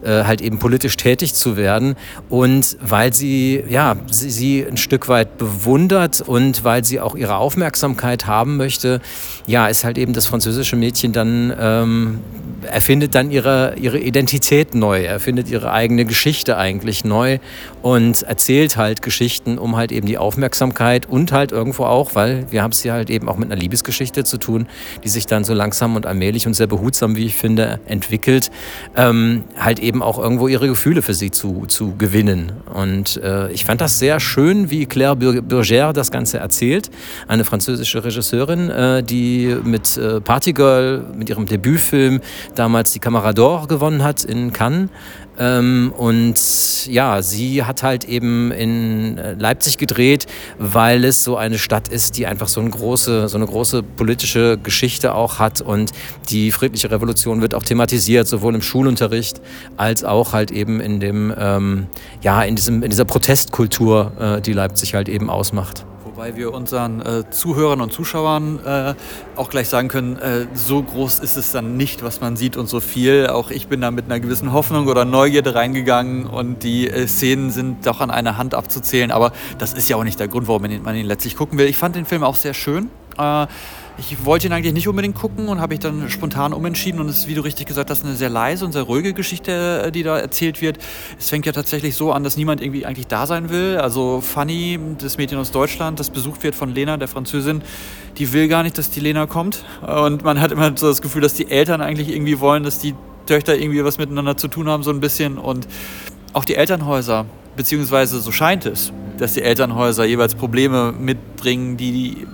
äh, 0.03 0.23
halt 0.23 0.41
eben 0.41 0.59
politisch 0.59 0.97
tätig 0.97 1.35
zu 1.35 1.55
werden. 1.55 1.95
Und 2.27 2.77
weil 2.81 3.13
sie, 3.13 3.63
ja, 3.69 3.95
sie, 4.11 4.29
sie 4.29 4.65
ein 4.65 4.77
Stück 4.77 5.07
weit 5.07 5.37
bewundert 5.37 6.19
und 6.19 6.65
weil 6.65 6.83
sie 6.83 6.99
auch 6.99 7.15
ihre 7.15 7.37
Aufmerksamkeit 7.37 8.27
haben 8.27 8.57
möchte, 8.57 8.99
ja, 9.45 9.67
ist 9.67 9.85
halt 9.85 9.97
eben 9.97 10.11
das 10.11 10.25
französische 10.25 10.75
Mädchen 10.75 11.13
dann 11.13 11.53
ähm, 11.57 12.19
erfindet 12.63 13.15
dann 13.15 13.31
ihre, 13.31 13.75
ihre 13.79 13.99
Identität 13.99 14.75
neu, 14.75 15.03
erfindet 15.03 15.49
ihre 15.49 15.71
eigene 15.71 16.05
Geschichte 16.05 16.57
eigentlich 16.57 17.05
neu 17.05 17.36
und 17.81 18.23
erzählt 18.23 18.77
halt 18.77 19.01
Geschichten, 19.01 19.57
um 19.57 19.75
halt 19.75 19.91
eben 19.91 20.07
die 20.07 20.17
Aufmerksamkeit 20.17 21.05
und 21.07 21.31
halt 21.31 21.51
irgendwo 21.51 21.85
auch, 21.85 22.15
weil 22.15 22.45
wir 22.51 22.63
haben 22.63 22.71
es 22.71 22.81
hier 22.81 22.93
halt 22.93 23.09
eben 23.09 23.29
auch 23.29 23.37
mit 23.37 23.51
einer 23.51 23.59
Liebesgeschichte 23.59 24.23
zu 24.23 24.37
tun, 24.37 24.67
die 25.03 25.09
sich 25.09 25.25
dann 25.25 25.43
so 25.43 25.53
langsam 25.53 25.95
und 25.95 26.05
allmählich 26.05 26.47
und 26.47 26.53
sehr 26.53 26.67
behutsam, 26.67 27.15
wie 27.15 27.25
ich 27.25 27.35
finde, 27.35 27.79
entwickelt, 27.85 28.51
ähm, 28.95 29.43
halt 29.57 29.79
eben 29.79 30.01
auch 30.03 30.19
irgendwo 30.19 30.47
ihre 30.47 30.67
Gefühle 30.67 31.01
für 31.01 31.13
sie 31.13 31.31
zu, 31.31 31.65
zu 31.67 31.95
gewinnen. 31.97 32.51
Und 32.73 33.17
äh, 33.17 33.51
ich 33.51 33.65
fand 33.65 33.81
das 33.81 33.99
sehr 33.99 34.19
schön, 34.19 34.69
wie 34.69 34.85
Claire 34.85 35.15
Burgère 35.15 35.93
das 35.93 36.11
Ganze 36.11 36.39
erzählt, 36.39 36.89
eine 37.27 37.45
französische 37.45 38.03
Regisseurin, 38.03 38.69
äh, 38.69 39.03
die 39.03 39.55
mit 39.63 39.97
äh, 39.97 40.21
Partygirl, 40.21 41.05
mit 41.15 41.29
ihrem 41.29 41.45
Debütfilm 41.45 42.21
damals 42.55 42.91
die 42.91 42.99
Kamera 42.99 43.29
d'Or 43.29 43.67
gewonnen 43.67 44.03
hat 44.03 44.23
in 44.23 44.53
Cannes. 44.53 44.89
Ähm, 45.39 45.93
und 45.95 46.87
ja, 46.87 47.21
sie 47.21 47.63
hat 47.63 47.83
halt 47.83 48.05
eben 48.05 48.51
in 48.51 49.17
äh, 49.17 49.33
Leipzig 49.33 49.77
gedreht, 49.77 50.25
weil 50.57 51.03
es 51.03 51.23
so 51.23 51.37
eine 51.37 51.57
Stadt 51.57 51.87
ist, 51.87 52.17
die 52.17 52.25
einfach 52.25 52.47
so 52.47 52.59
eine 52.59 52.69
große, 52.69 53.27
so 53.27 53.37
eine 53.37 53.45
große 53.45 53.83
politische 53.83 54.57
Geschichte 54.57 55.13
auch 55.13 55.39
hat. 55.39 55.61
Und 55.61 55.91
die 56.29 56.51
friedliche 56.51 56.89
Revolution 56.91 57.41
wird 57.41 57.53
auch 57.53 57.63
thematisiert, 57.63 58.27
sowohl 58.27 58.55
im 58.55 58.61
Schulunterricht 58.61 59.41
als 59.77 60.03
auch 60.03 60.33
halt 60.33 60.51
eben 60.51 60.79
in 60.79 60.99
dem, 60.99 61.33
ähm, 61.37 61.87
ja, 62.21 62.43
in 62.43 62.55
diesem, 62.55 62.83
in 62.83 62.89
dieser 62.89 63.05
Protestkultur, 63.05 64.11
äh, 64.19 64.41
die 64.41 64.53
Leipzig 64.53 64.93
halt 64.93 65.09
eben 65.09 65.29
ausmacht. 65.29 65.85
Wobei 66.17 66.35
wir 66.35 66.51
unseren 66.51 66.99
äh, 66.99 67.29
Zuhörern 67.29 67.79
und 67.79 67.93
Zuschauern 67.93 68.59
äh, 68.65 68.95
auch 69.35 69.51
gleich 69.51 69.69
sagen 69.69 69.87
können, 69.87 70.17
äh, 70.17 70.47
so 70.55 70.81
groß 70.81 71.19
ist 71.19 71.37
es 71.37 71.51
dann 71.51 71.77
nicht, 71.77 72.01
was 72.01 72.21
man 72.21 72.35
sieht 72.35 72.57
und 72.57 72.67
so 72.67 72.79
viel. 72.79 73.27
Auch 73.27 73.51
ich 73.51 73.67
bin 73.67 73.81
da 73.81 73.91
mit 73.91 74.05
einer 74.05 74.19
gewissen 74.19 74.51
Hoffnung 74.51 74.87
oder 74.87 75.05
Neugierde 75.05 75.53
reingegangen 75.53 76.25
und 76.25 76.63
die 76.63 76.89
äh, 76.89 77.05
Szenen 77.05 77.51
sind 77.51 77.85
doch 77.85 78.01
an 78.01 78.09
einer 78.09 78.35
Hand 78.35 78.55
abzuzählen. 78.55 79.11
Aber 79.11 79.31
das 79.59 79.73
ist 79.73 79.89
ja 79.89 79.95
auch 79.95 80.03
nicht 80.03 80.19
der 80.19 80.27
Grund, 80.27 80.47
warum 80.47 80.63
man 80.63 80.95
ihn 80.95 81.05
letztlich 81.05 81.35
gucken 81.35 81.59
will. 81.59 81.67
Ich 81.67 81.77
fand 81.77 81.95
den 81.95 82.07
Film 82.07 82.23
auch 82.23 82.35
sehr 82.35 82.55
schön. 82.55 82.89
Ich 83.99 84.25
wollte 84.25 84.45
ihn 84.45 84.53
eigentlich 84.53 84.73
nicht 84.73 84.87
unbedingt 84.87 85.15
gucken 85.15 85.47
und 85.47 85.59
habe 85.59 85.73
ich 85.73 85.79
dann 85.79 86.07
spontan 86.09 86.53
umentschieden. 86.53 87.01
Und 87.01 87.09
es 87.09 87.19
ist, 87.19 87.27
wie 87.27 87.33
du 87.33 87.41
richtig 87.41 87.65
gesagt 87.65 87.89
hast, 87.89 88.05
eine 88.05 88.13
sehr 88.13 88.29
leise 88.29 88.63
und 88.63 88.71
sehr 88.71 88.83
ruhige 88.83 89.13
Geschichte, 89.13 89.85
äh, 89.87 89.91
die 89.91 90.03
da 90.03 90.19
erzählt 90.19 90.61
wird. 90.61 90.77
Es 91.17 91.29
fängt 91.29 91.47
ja 91.47 91.51
tatsächlich 91.51 91.95
so 91.95 92.11
an, 92.11 92.23
dass 92.23 92.37
niemand 92.37 92.61
irgendwie 92.61 92.85
eigentlich 92.85 93.07
da 93.07 93.25
sein 93.25 93.49
will. 93.49 93.77
Also 93.77 94.21
Fanny, 94.21 94.79
das 94.99 95.17
Mädchen 95.17 95.39
aus 95.39 95.51
Deutschland, 95.51 95.99
das 95.99 96.11
besucht 96.11 96.43
wird 96.43 96.53
von 96.53 96.75
Lena, 96.75 96.97
der 96.97 97.07
Französin, 97.07 97.63
die 98.19 98.31
will 98.33 98.47
gar 98.47 98.61
nicht, 98.61 98.77
dass 98.77 98.91
die 98.91 98.99
Lena 98.99 99.25
kommt. 99.25 99.65
Und 99.81 100.23
man 100.23 100.39
hat 100.39 100.51
immer 100.51 100.71
so 100.77 100.87
das 100.87 101.01
Gefühl, 101.01 101.23
dass 101.23 101.33
die 101.33 101.49
Eltern 101.49 101.81
eigentlich 101.81 102.09
irgendwie 102.09 102.39
wollen, 102.39 102.61
dass 102.63 102.77
die 102.77 102.93
Töchter 103.25 103.57
irgendwie 103.57 103.83
was 103.83 103.97
miteinander 103.97 104.37
zu 104.37 104.47
tun 104.47 104.69
haben, 104.69 104.83
so 104.83 104.91
ein 104.91 104.99
bisschen. 104.99 105.39
Und 105.39 105.67
auch 106.33 106.45
die 106.45 106.55
Elternhäuser, 106.55 107.25
beziehungsweise 107.55 108.19
so 108.19 108.31
scheint 108.31 108.67
es, 108.67 108.93
dass 109.17 109.33
die 109.33 109.41
Elternhäuser 109.41 110.05
jeweils 110.05 110.35
Probleme 110.35 110.91
mitbringen, 110.91 111.77
die 111.77 112.27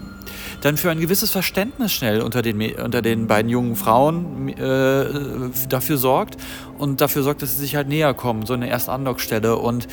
dann 0.64 0.78
für 0.78 0.90
ein 0.90 1.00
gewisses 1.00 1.30
Verständnis 1.30 1.92
schnell 1.92 2.22
unter 2.22 2.42
den, 2.42 2.74
unter 2.76 3.02
den 3.02 3.28
beiden 3.28 3.50
jungen 3.50 3.76
Frauen 3.76 4.48
äh, 4.48 5.06
dafür 5.68 5.98
sorgt 5.98 6.38
und 6.78 7.02
dafür 7.02 7.22
sorgt, 7.24 7.42
dass 7.42 7.52
sie 7.52 7.60
sich 7.60 7.76
halt 7.76 7.90
näher 7.90 8.14
kommen, 8.14 8.46
so 8.46 8.54
eine 8.54 8.70
erste 8.70 8.94
Andockstelle. 8.94 9.58
Und 9.58 9.88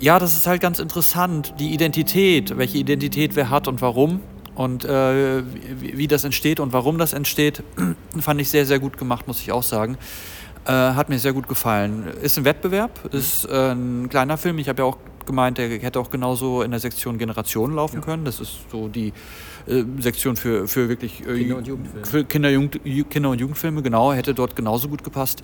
ja, 0.00 0.18
das 0.18 0.32
ist 0.32 0.46
halt 0.46 0.62
ganz 0.62 0.78
interessant, 0.78 1.54
die 1.58 1.74
Identität, 1.74 2.56
welche 2.56 2.78
Identität 2.78 3.36
wer 3.36 3.50
hat 3.50 3.68
und 3.68 3.82
warum 3.82 4.20
und 4.54 4.86
äh, 4.86 5.42
wie, 5.78 5.98
wie, 5.98 6.08
das 6.08 6.24
entsteht 6.24 6.60
und 6.60 6.72
warum 6.72 6.96
das 6.96 7.12
entsteht, 7.12 7.62
fand 8.18 8.40
ich 8.40 8.48
sehr, 8.48 8.64
sehr 8.64 8.78
gut 8.78 8.96
gemacht, 8.96 9.26
muss 9.26 9.40
ich 9.42 9.52
auch 9.52 9.62
sagen. 9.62 9.98
Äh, 10.64 10.72
hat 10.72 11.10
mir 11.10 11.18
sehr 11.18 11.34
gut 11.34 11.46
gefallen. 11.46 12.06
Ist 12.22 12.38
ein 12.38 12.46
Wettbewerb, 12.46 13.12
ist 13.12 13.44
äh, 13.44 13.72
ein 13.72 14.08
kleiner 14.08 14.38
Film. 14.38 14.58
Ich 14.58 14.70
habe 14.70 14.80
ja 14.80 14.86
auch 14.86 14.96
gemeint, 15.26 15.58
der 15.58 15.68
hätte 15.68 16.00
auch 16.00 16.08
genauso 16.08 16.62
in 16.62 16.70
der 16.70 16.80
Sektion 16.80 17.18
Generationen 17.18 17.74
laufen 17.74 17.96
ja. 17.96 18.02
können. 18.02 18.24
Das 18.24 18.40
ist 18.40 18.70
so 18.70 18.88
die 18.88 19.12
äh, 19.66 19.84
Sektion 19.98 20.36
für, 20.36 20.68
für 20.68 20.88
wirklich 20.88 21.20
äh, 21.26 21.38
Kinder- 21.38 21.56
und 21.56 21.66
Jugendfilme. 21.66 22.06
Für 22.06 22.24
Kinder, 22.24 22.50
Jugend, 22.50 22.80
Kinder- 23.10 23.30
und 23.30 23.40
Jugendfilme, 23.40 23.82
genau, 23.82 24.12
hätte 24.12 24.34
dort 24.34 24.56
genauso 24.56 24.88
gut 24.88 25.04
gepasst. 25.04 25.42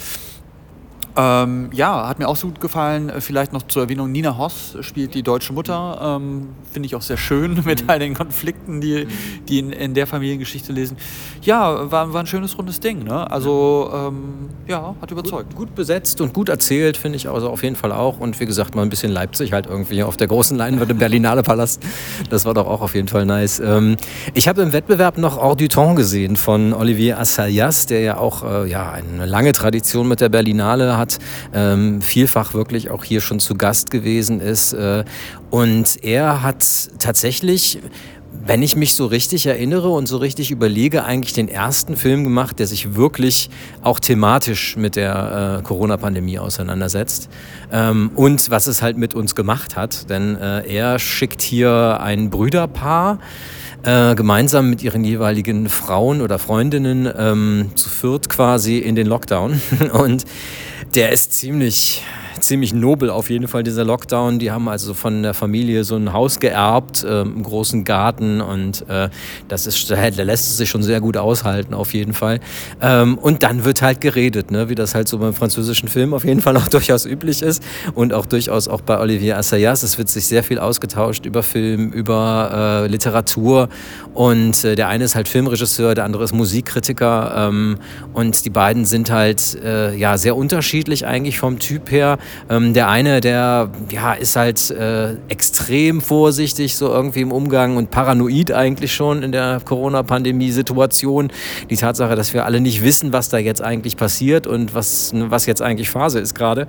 Ähm, 1.17 1.71
ja, 1.73 2.09
hat 2.09 2.19
mir 2.19 2.29
auch 2.29 2.37
so 2.37 2.49
gut 2.49 2.61
gefallen. 2.61 3.09
Äh, 3.09 3.21
vielleicht 3.21 3.53
noch 3.53 3.63
zur 3.63 3.83
Erwähnung, 3.83 4.13
Nina 4.13 4.39
Hoss 4.39 4.77
spielt 4.81 5.15
die 5.15 5.23
deutsche 5.23 5.53
Mutter. 5.53 6.19
Ähm, 6.21 6.51
Finde 6.71 6.87
ich 6.87 6.95
auch 6.95 7.03
sehr 7.03 7.17
schön 7.17 7.63
mit 7.65 7.83
mhm. 7.83 7.91
all 7.91 7.99
den 7.99 8.15
Konflikten, 8.15 8.81
die, 8.81 9.07
die 9.49 9.59
in, 9.59 9.73
in, 9.73 9.95
der 9.95 10.07
Familiengeschichte 10.07 10.73
lesen. 10.73 10.97
Ja, 11.43 11.91
war, 11.91 12.13
war 12.13 12.21
ein 12.21 12.27
schönes, 12.27 12.57
rundes 12.57 12.81
Ding. 12.81 13.05
Ne? 13.05 13.31
Also, 13.31 13.91
ähm, 13.93 14.51
ja, 14.69 14.95
hat 15.01 15.11
überzeugt. 15.11 15.57
Gut, 15.57 15.69
gut, 15.69 15.75
besetzt 15.75 16.21
und 16.21 16.33
gut 16.33 16.49
erzählt, 16.49 16.97
finde 16.97 17.17
ich 17.17 17.29
also 17.29 17.49
auf 17.49 17.63
jeden 17.63 17.77
Fall 17.77 17.93
auch. 17.93 18.21
Und 18.21 18.39
wie 18.39 18.47
gesagt, 18.47 18.75
mal 18.75 18.83
ein 18.83 18.91
bisschen 18.91 19.11
Leipzig 19.11 19.53
halt 19.53 19.67
irgendwie 19.67 20.03
auf 20.03 20.17
der 20.17 20.29
großen 20.29 20.57
Leinwand 20.57 20.91
im 20.91 20.99
Berlinale 20.99 21.43
Palast. 21.43 21.83
Das 22.29 22.45
war 22.45 22.55
doch 22.55 22.67
auch 22.67 22.83
auf 22.83 22.95
jeden 22.95 23.09
Fall 23.09 23.27
nice. 23.27 23.61
Ähm, 23.61 23.97
ich 24.35 24.47
habe 24.47 24.63
im 24.63 24.73
Wettbewerb 24.73 25.19
noch 25.19 25.41
Hors 25.41 25.57
du 25.57 25.67
Temps 25.67 25.97
gesehen 25.97 26.37
von 26.37 26.73
Olivier 26.73 27.19
Assayas, 27.19 27.87
der 27.87 28.01
ja 28.01 28.17
auch 28.19 28.45
äh, 28.45 28.71
ja, 28.71 28.93
eine 28.93 29.27
lange 29.27 29.53
Tradition 29.53 30.07
mit 30.07 30.21
der 30.21 30.29
Berlinale 30.29 30.97
hat, 30.97 31.00
ähm, 31.53 32.03
vielfach 32.03 32.55
wirklich 32.55 32.91
auch 32.91 33.05
hier 33.05 33.21
schon 33.21 33.41
zu 33.41 33.55
Gast 33.55 33.91
gewesen 33.91 34.41
ist. 34.41 34.73
Äh, 34.73 35.05
und 35.51 36.03
er 36.03 36.43
hat 36.43 36.65
tatsächlich 36.99 37.79
wenn 38.33 38.63
ich 38.63 38.77
mich 38.77 38.95
so 38.95 39.07
richtig 39.07 39.47
erinnere 39.47 39.89
und 39.91 40.07
so 40.07 40.17
richtig 40.17 40.51
überlege, 40.51 41.05
eigentlich 41.05 41.33
den 41.33 41.49
ersten 41.49 41.97
Film 41.97 42.25
gemacht, 42.25 42.59
der 42.59 42.67
sich 42.67 42.95
wirklich 42.95 43.51
auch 43.83 44.01
thematisch 44.01 44.77
mit 44.77 44.97
der 44.97 45.59
äh, 45.59 45.63
Corona-Pandemie 45.63 46.39
auseinandersetzt 46.39 47.29
ähm, 47.73 48.11
und 48.15 48.51
was 48.51 48.67
es 48.67 48.83
halt 48.83 48.97
mit 48.97 49.15
uns 49.15 49.35
gemacht 49.35 49.77
hat. 49.77 50.09
Denn 50.11 50.37
äh, 50.37 50.67
er 50.67 50.99
schickt 50.99 51.43
hier 51.43 52.01
ein 52.01 52.31
Brüderpaar, 52.31 53.19
äh, 53.83 54.15
gemeinsam 54.15 54.71
mit 54.71 54.83
ihren 54.83 55.05
jeweiligen 55.05 55.69
Frauen 55.69 56.21
oder 56.21 56.39
Freundinnen 56.39 57.09
ähm, 57.17 57.71
zu 57.75 57.89
viert 57.89 58.29
quasi 58.29 58.79
in 58.79 58.95
den 58.95 59.07
Lockdown. 59.07 59.61
Und 59.93 60.25
der 60.95 61.13
ist 61.13 61.33
ziemlich 61.33 62.03
ziemlich 62.41 62.73
nobel 62.73 63.11
auf 63.11 63.31
jeden 63.31 63.49
Fall, 63.49 63.63
dieser 63.63 63.85
Lockdown. 63.85 64.39
Die 64.39 64.51
haben 64.51 64.69
also 64.69 64.95
von 64.95 65.23
der 65.23 65.35
Familie 65.35 65.85
so 65.85 65.97
ein 65.97 66.13
Haus 66.13 66.41
geerbt, 66.41 67.05
äh, 67.05 67.21
einen 67.21 67.43
großen 67.43 67.85
Garten 67.85 68.41
und 68.41 68.89
äh, 68.89 69.09
das 69.49 69.67
ist, 69.67 69.91
da 69.91 69.97
lässt 70.09 70.51
es 70.51 70.57
sich 70.57 70.69
schon 70.69 70.83
sehr 70.83 71.01
gut 71.01 71.17
aushalten, 71.17 71.75
auf 71.75 71.95
jeden 71.95 72.13
Fall. 72.13 72.41
Ähm, 72.81 73.19
und 73.19 73.43
dann 73.43 73.65
wird 73.65 73.83
halt 73.83 74.01
geredet, 74.01 74.51
ne? 74.51 74.69
wie 74.69 74.75
das 74.75 74.95
halt 74.95 75.09
so 75.09 75.19
beim 75.19 75.35
französischen 75.35 75.89
Film 75.89 76.15
auf 76.15 76.25
jeden 76.25 76.41
Fall 76.41 76.57
auch 76.57 76.69
durchaus 76.71 77.07
üblich 77.07 77.43
ist 77.43 77.63
und 77.95 78.13
auch 78.13 78.27
durchaus 78.27 78.69
auch 78.69 78.81
bei 78.81 78.99
Olivier 78.99 79.39
Assayas. 79.39 79.83
Es 79.83 79.99
wird 79.99 80.09
sich 80.09 80.27
sehr 80.27 80.43
viel 80.43 80.59
ausgetauscht 80.59 81.27
über 81.27 81.43
Film, 81.43 81.93
über 81.93 82.85
äh, 82.85 82.87
Literatur 82.89 83.69
und 84.15 84.65
äh, 84.65 84.77
der 84.77 84.89
eine 84.89 85.05
ist 85.05 85.15
halt 85.15 85.29
Filmregisseur, 85.29 85.95
der 85.95 86.05
andere 86.05 86.25
ist 86.25 86.33
Musikkritiker 86.33 87.49
ähm, 87.49 87.79
und 88.13 88.45
die 88.45 88.51
beiden 88.51 88.85
sind 88.85 89.11
halt 89.11 89.57
äh, 89.63 89.95
ja 89.95 90.19
sehr 90.19 90.37
unterschiedlich 90.37 91.07
eigentlich 91.07 91.39
vom 91.39 91.59
Typ 91.59 91.91
her. 91.91 92.19
Ähm, 92.49 92.75
der 92.75 92.89
eine, 92.89 93.21
der 93.21 93.71
ja, 93.91 94.13
ist 94.13 94.37
halt 94.37 94.71
äh, 94.71 95.15
extrem 95.29 96.01
vorsichtig 96.01 96.77
so 96.77 96.89
irgendwie 96.89 97.21
im 97.21 97.33
Umgang 97.33 97.77
und 97.77 97.91
paranoid 97.91 98.53
eigentlich 98.53 98.93
schon 98.95 99.23
in 99.23 99.33
der 99.33 99.61
Corona-Pandemie-Situation. 99.65 101.31
Die 101.69 101.77
Tatsache, 101.77 102.17
dass 102.17 102.35
wir 102.35 102.45
alle 102.45 102.61
nicht 102.61 102.83
wissen, 102.83 103.13
was 103.13 103.29
da 103.29 103.39
jetzt 103.39 103.63
eigentlich 103.63 103.97
passiert 103.97 104.47
und 104.47 104.75
was, 104.75 105.13
was 105.15 105.47
jetzt 105.47 105.63
eigentlich 105.63 105.91
Phase 105.91 106.19
ist 106.21 106.35
gerade, 106.35 106.67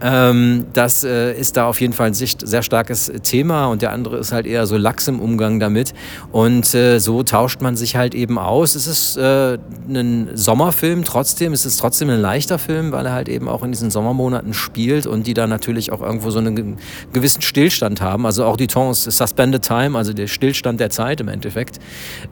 ähm, 0.00 0.66
das 0.72 1.04
äh, 1.04 1.32
ist 1.32 1.56
da 1.56 1.66
auf 1.66 1.80
jeden 1.80 1.92
Fall 1.92 2.08
ein 2.08 2.14
sehr 2.14 2.62
starkes 2.62 3.12
Thema 3.22 3.66
und 3.66 3.82
der 3.82 3.92
andere 3.92 4.18
ist 4.18 4.32
halt 4.32 4.46
eher 4.46 4.66
so 4.66 4.76
lax 4.76 5.08
im 5.08 5.20
Umgang 5.20 5.60
damit 5.60 5.92
und 6.30 6.74
äh, 6.74 6.98
so 6.98 7.22
tauscht 7.22 7.60
man 7.60 7.76
sich 7.76 7.96
halt 7.96 8.14
eben 8.14 8.38
aus. 8.38 8.74
Es 8.74 8.86
ist 8.86 9.16
äh, 9.16 9.58
ein 9.88 10.30
Sommerfilm 10.34 11.04
trotzdem, 11.04 11.52
es 11.52 11.66
ist 11.66 11.78
trotzdem 11.78 12.10
ein 12.10 12.20
leichter 12.20 12.58
Film, 12.58 12.92
weil 12.92 13.06
er 13.06 13.12
halt 13.12 13.28
eben 13.28 13.48
auch 13.48 13.62
in 13.62 13.72
diesen 13.72 13.90
Sommermonaten 13.90 14.54
spielt 14.54 15.01
spielt 15.02 15.06
und 15.06 15.26
die 15.26 15.34
da 15.34 15.46
natürlich 15.46 15.92
auch 15.92 16.00
irgendwo 16.00 16.30
so 16.30 16.38
einen 16.38 16.76
gewissen 17.12 17.42
Stillstand 17.42 18.00
haben. 18.00 18.26
Also 18.26 18.44
auch 18.44 18.56
die 18.56 18.66
Tons 18.66 19.04
Suspended 19.04 19.62
Time, 19.62 19.96
also 19.96 20.12
der 20.12 20.26
Stillstand 20.26 20.80
der 20.80 20.90
Zeit 20.90 21.20
im 21.20 21.28
Endeffekt, 21.28 21.78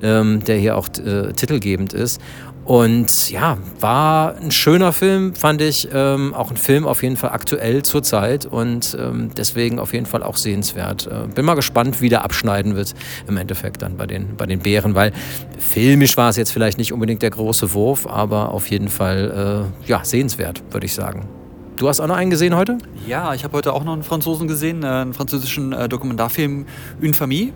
ähm, 0.02 0.42
der 0.44 0.56
hier 0.56 0.76
auch 0.76 0.88
äh, 0.98 1.32
titelgebend 1.32 1.92
ist. 1.92 2.20
Und 2.64 3.30
ja, 3.30 3.56
war 3.80 4.36
ein 4.36 4.50
schöner 4.50 4.92
Film, 4.92 5.34
fand 5.34 5.60
ich. 5.60 5.88
Ähm, 5.92 6.34
auch 6.34 6.50
ein 6.50 6.56
Film 6.56 6.86
auf 6.86 7.02
jeden 7.02 7.16
Fall 7.16 7.30
aktuell 7.30 7.82
zur 7.82 8.02
Zeit 8.02 8.46
und 8.46 8.96
ähm, 9.00 9.30
deswegen 9.36 9.78
auf 9.78 9.92
jeden 9.92 10.06
Fall 10.06 10.22
auch 10.22 10.36
sehenswert. 10.36 11.08
Äh, 11.08 11.26
bin 11.34 11.46
mal 11.46 11.54
gespannt, 11.54 12.00
wie 12.00 12.08
der 12.08 12.22
abschneiden 12.22 12.76
wird 12.76 12.94
im 13.26 13.38
Endeffekt 13.38 13.82
dann 13.82 13.96
bei 13.96 14.06
den, 14.06 14.36
bei 14.36 14.46
den 14.46 14.60
Bären, 14.60 14.94
weil 14.94 15.12
filmisch 15.58 16.16
war 16.16 16.28
es 16.28 16.36
jetzt 16.36 16.52
vielleicht 16.52 16.78
nicht 16.78 16.92
unbedingt 16.92 17.22
der 17.22 17.30
große 17.30 17.72
Wurf, 17.72 18.06
aber 18.06 18.50
auf 18.50 18.68
jeden 18.68 18.88
Fall 18.88 19.66
äh, 19.86 19.90
ja, 19.90 20.04
sehenswert, 20.04 20.62
würde 20.70 20.86
ich 20.86 20.94
sagen. 20.94 21.39
Du 21.80 21.88
hast 21.88 22.00
auch 22.00 22.06
noch 22.06 22.16
einen 22.16 22.30
gesehen 22.30 22.54
heute? 22.54 22.78
Ja, 23.06 23.32
ich 23.32 23.42
habe 23.42 23.56
heute 23.56 23.72
auch 23.72 23.84
noch 23.84 23.94
einen 23.94 24.02
Franzosen 24.02 24.46
gesehen, 24.46 24.82
äh, 24.82 24.86
einen 24.86 25.14
französischen 25.14 25.72
äh, 25.72 25.88
Dokumentarfilm 25.88 26.66
Une 27.00 27.14
Famille 27.14 27.52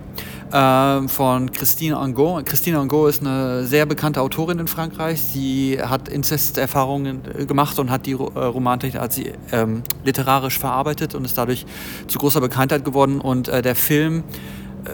äh, 0.50 1.08
von 1.08 1.52
Christine 1.52 1.98
Angot. 1.98 2.46
Christine 2.46 2.78
Angot 2.78 3.10
ist 3.10 3.20
eine 3.20 3.66
sehr 3.66 3.84
bekannte 3.84 4.22
Autorin 4.22 4.58
in 4.58 4.66
Frankreich. 4.66 5.20
Sie 5.20 5.78
hat 5.80 6.08
Inzesterfahrungen 6.08 7.20
gemacht 7.46 7.78
und 7.78 7.90
hat 7.90 8.06
die 8.06 8.14
Romantik 8.14 8.94
hat 8.94 9.12
sie 9.12 9.32
ähm, 9.52 9.82
literarisch 10.04 10.58
verarbeitet 10.58 11.14
und 11.14 11.26
ist 11.26 11.37
dadurch 11.37 11.66
zu 12.06 12.18
großer 12.18 12.40
Bekanntheit 12.40 12.84
geworden. 12.84 13.20
Und 13.20 13.48
äh, 13.48 13.60
der 13.60 13.74
Film 13.74 14.24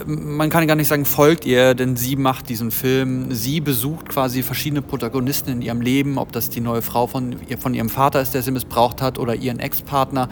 man 0.07 0.51
kann 0.51 0.67
gar 0.67 0.77
nicht 0.77 0.89
sagen, 0.89 1.05
folgt 1.05 1.45
ihr, 1.45 1.75
denn 1.75 1.97
sie 1.97 2.17
macht 2.17 2.49
diesen 2.49 2.71
Film. 2.71 3.33
Sie 3.33 3.61
besucht 3.61 4.09
quasi 4.09 4.43
verschiedene 4.43 4.83
Protagonisten 4.83 5.51
in 5.51 5.63
ihrem 5.63 5.81
Leben, 5.81 6.19
ob 6.19 6.33
das 6.33 6.49
die 6.49 6.61
neue 6.61 6.83
Frau 6.83 7.07
von, 7.07 7.37
von 7.59 7.75
ihrem 7.75 7.89
Vater 7.89 8.21
ist, 8.21 8.35
der 8.35 8.43
sie 8.43 8.51
missbraucht 8.51 9.03
hat, 9.03 9.19
oder 9.19 9.35
ihren 9.35 9.59
Ex-Partner, 9.59 10.29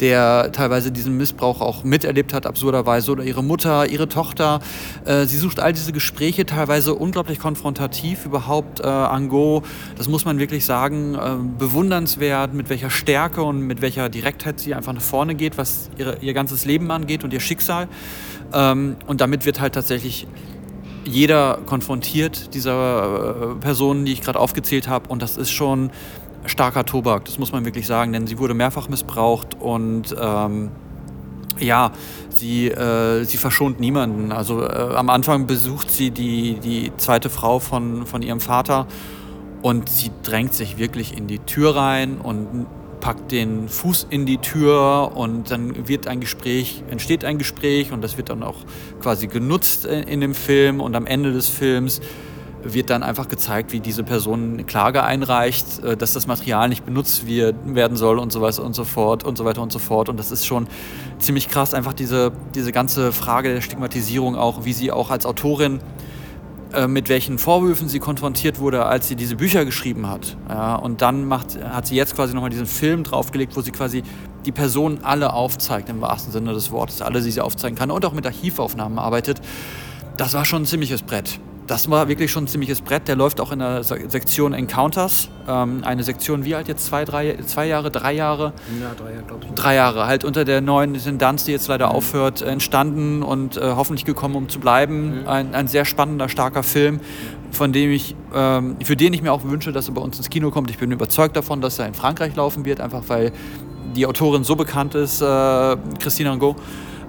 der 0.00 0.52
teilweise 0.52 0.92
diesen 0.92 1.16
Missbrauch 1.16 1.60
auch 1.60 1.84
miterlebt 1.84 2.34
hat, 2.34 2.46
absurderweise, 2.46 3.12
oder 3.12 3.24
ihre 3.24 3.42
Mutter, 3.42 3.88
ihre 3.88 4.08
Tochter. 4.08 4.60
Äh, 5.04 5.24
sie 5.26 5.38
sucht 5.38 5.60
all 5.60 5.72
diese 5.72 5.92
Gespräche, 5.92 6.44
teilweise 6.44 6.94
unglaublich 6.94 7.38
konfrontativ, 7.38 8.26
überhaupt 8.26 8.80
äh, 8.80 8.86
Angot, 8.86 9.64
das 9.96 10.08
muss 10.08 10.24
man 10.24 10.38
wirklich 10.38 10.64
sagen, 10.64 11.14
äh, 11.14 11.36
bewundernswert, 11.58 12.52
mit 12.52 12.68
welcher 12.68 12.90
Stärke 12.90 13.42
und 13.42 13.60
mit 13.60 13.80
welcher 13.80 14.08
Direktheit 14.08 14.60
sie 14.60 14.74
einfach 14.74 14.92
nach 14.92 15.02
vorne 15.02 15.34
geht, 15.34 15.56
was 15.56 15.88
ihre, 15.96 16.18
ihr 16.20 16.34
ganzes 16.34 16.64
Leben 16.64 16.90
angeht 16.90 17.24
und 17.24 17.32
ihr 17.32 17.40
Schicksal. 17.40 17.88
Ähm, 18.52 18.96
und 19.06 19.20
damit 19.20 19.44
wird 19.44 19.60
halt 19.60 19.74
tatsächlich 19.74 20.26
jeder 21.04 21.58
konfrontiert, 21.66 22.54
dieser 22.54 23.52
äh, 23.52 23.54
Personen, 23.60 24.04
die 24.04 24.12
ich 24.12 24.20
gerade 24.20 24.38
aufgezählt 24.38 24.88
habe. 24.88 25.08
Und 25.08 25.22
das 25.22 25.36
ist 25.36 25.50
schon 25.50 25.90
starker 26.44 26.84
Tobak, 26.84 27.24
das 27.24 27.38
muss 27.38 27.52
man 27.52 27.64
wirklich 27.64 27.86
sagen, 27.86 28.12
denn 28.12 28.26
sie 28.26 28.38
wurde 28.38 28.54
mehrfach 28.54 28.88
missbraucht 28.88 29.54
und 29.60 30.14
ähm, 30.18 30.70
ja, 31.58 31.90
sie, 32.30 32.68
äh, 32.68 33.24
sie 33.24 33.36
verschont 33.36 33.80
niemanden. 33.80 34.32
Also 34.32 34.62
äh, 34.62 34.94
am 34.94 35.10
Anfang 35.10 35.46
besucht 35.46 35.90
sie 35.90 36.10
die, 36.10 36.54
die 36.60 36.92
zweite 36.96 37.30
Frau 37.30 37.58
von, 37.58 38.06
von 38.06 38.22
ihrem 38.22 38.40
Vater 38.40 38.86
und 39.62 39.88
sie 39.88 40.10
drängt 40.22 40.54
sich 40.54 40.78
wirklich 40.78 41.16
in 41.16 41.26
die 41.26 41.40
Tür 41.40 41.76
rein 41.76 42.18
und 42.18 42.66
packt 43.00 43.32
den 43.32 43.68
Fuß 43.68 44.06
in 44.10 44.26
die 44.26 44.38
Tür 44.38 45.12
und 45.14 45.50
dann 45.50 45.88
wird 45.88 46.06
ein 46.06 46.20
Gespräch, 46.20 46.82
entsteht 46.90 47.24
ein 47.24 47.38
Gespräch 47.38 47.92
und 47.92 48.02
das 48.02 48.16
wird 48.16 48.30
dann 48.30 48.42
auch 48.42 48.56
quasi 49.00 49.26
genutzt 49.26 49.84
in 49.84 50.20
dem 50.20 50.34
Film 50.34 50.80
und 50.80 50.94
am 50.96 51.06
Ende 51.06 51.32
des 51.32 51.48
Films 51.48 52.00
wird 52.62 52.90
dann 52.90 53.02
einfach 53.02 53.28
gezeigt, 53.28 53.72
wie 53.72 53.80
diese 53.80 54.02
Person 54.02 54.54
eine 54.54 54.64
Klage 54.64 55.04
einreicht, 55.04 55.82
äh, 55.84 55.96
dass 55.96 56.12
das 56.12 56.26
Material 56.26 56.68
nicht 56.68 56.84
benutzt 56.84 57.26
werden 57.26 57.96
soll 57.96 58.18
und 58.18 58.32
so 58.32 58.40
weiter 58.40 58.64
und 58.64 58.74
so 58.74 58.84
fort 58.84 59.24
und 59.24 59.38
so 59.38 59.44
weiter 59.44 59.62
und 59.62 59.72
so 59.72 59.78
fort. 59.78 60.08
Und 60.08 60.18
das 60.18 60.30
ist 60.30 60.46
schon 60.46 60.66
ziemlich 61.18 61.48
krass, 61.48 61.74
einfach 61.74 61.92
diese, 61.92 62.32
diese 62.54 62.72
ganze 62.72 63.12
Frage 63.12 63.52
der 63.52 63.60
Stigmatisierung 63.60 64.36
auch, 64.36 64.64
wie 64.64 64.72
sie 64.72 64.90
auch 64.90 65.10
als 65.10 65.26
Autorin 65.26 65.80
mit 66.86 67.08
welchen 67.08 67.38
Vorwürfen 67.38 67.88
sie 67.88 67.98
konfrontiert 67.98 68.58
wurde, 68.58 68.84
als 68.84 69.08
sie 69.08 69.16
diese 69.16 69.36
Bücher 69.36 69.64
geschrieben 69.64 70.08
hat. 70.08 70.36
Ja, 70.48 70.74
und 70.76 71.00
dann 71.00 71.26
macht, 71.26 71.58
hat 71.64 71.86
sie 71.86 71.96
jetzt 71.96 72.14
quasi 72.14 72.34
nochmal 72.34 72.50
diesen 72.50 72.66
Film 72.66 73.04
draufgelegt, 73.04 73.56
wo 73.56 73.62
sie 73.62 73.70
quasi 73.70 74.02
die 74.44 74.52
Personen 74.52 74.98
alle 75.02 75.32
aufzeigt, 75.32 75.88
im 75.88 76.00
wahrsten 76.00 76.32
Sinne 76.32 76.52
des 76.52 76.70
Wortes, 76.70 77.00
alle, 77.00 77.22
die 77.22 77.30
sie 77.30 77.40
aufzeigen 77.40 77.76
kann 77.76 77.90
und 77.90 78.04
auch 78.04 78.12
mit 78.12 78.26
Archivaufnahmen 78.26 78.98
arbeitet. 78.98 79.40
Das 80.16 80.34
war 80.34 80.44
schon 80.44 80.62
ein 80.62 80.66
ziemliches 80.66 81.02
Brett 81.02 81.40
das 81.68 81.90
war 81.90 82.08
wirklich 82.08 82.32
schon 82.32 82.44
ein 82.44 82.48
ziemliches 82.48 82.80
Brett. 82.80 83.08
Der 83.08 83.14
läuft 83.14 83.40
auch 83.40 83.52
in 83.52 83.58
der 83.58 83.84
Sektion 83.84 84.54
Encounters. 84.54 85.28
Ähm, 85.46 85.82
eine 85.84 86.02
Sektion, 86.02 86.44
wie 86.44 86.54
alt 86.54 86.66
jetzt? 86.66 86.86
Zwei, 86.86 87.04
drei, 87.04 87.36
zwei 87.46 87.66
Jahre, 87.66 87.90
drei 87.90 88.14
Jahre? 88.14 88.54
Ja, 88.80 88.94
drei 88.96 89.12
Jahre, 89.12 89.24
glaube 89.24 89.44
ich. 89.44 89.54
Drei 89.54 89.74
Jahre, 89.74 90.06
halt 90.06 90.24
unter 90.24 90.44
der 90.46 90.62
neuen 90.62 90.94
Intendanz, 90.94 91.44
die 91.44 91.52
jetzt 91.52 91.68
leider 91.68 91.88
mhm. 91.88 91.96
aufhört, 91.96 92.42
entstanden 92.42 93.22
und 93.22 93.58
äh, 93.58 93.60
hoffentlich 93.76 94.06
gekommen, 94.06 94.34
um 94.34 94.48
zu 94.48 94.60
bleiben. 94.60 95.20
Mhm. 95.20 95.28
Ein, 95.28 95.54
ein 95.54 95.68
sehr 95.68 95.84
spannender, 95.84 96.30
starker 96.30 96.62
Film, 96.62 97.00
von 97.50 97.72
dem 97.72 97.90
ich, 97.92 98.16
ähm, 98.34 98.76
für 98.82 98.96
den 98.96 99.12
ich 99.12 99.22
mir 99.22 99.32
auch 99.32 99.44
wünsche, 99.44 99.70
dass 99.70 99.88
er 99.88 99.94
bei 99.94 100.00
uns 100.00 100.16
ins 100.16 100.30
Kino 100.30 100.50
kommt. 100.50 100.70
Ich 100.70 100.78
bin 100.78 100.90
überzeugt 100.90 101.36
davon, 101.36 101.60
dass 101.60 101.78
er 101.78 101.86
in 101.86 101.94
Frankreich 101.94 102.34
laufen 102.34 102.64
wird, 102.64 102.80
einfach 102.80 103.02
weil 103.08 103.32
die 103.94 104.06
Autorin 104.06 104.42
so 104.42 104.56
bekannt 104.56 104.94
ist, 104.94 105.20
äh, 105.20 105.76
Christine 105.98 106.30
Angot. 106.30 106.56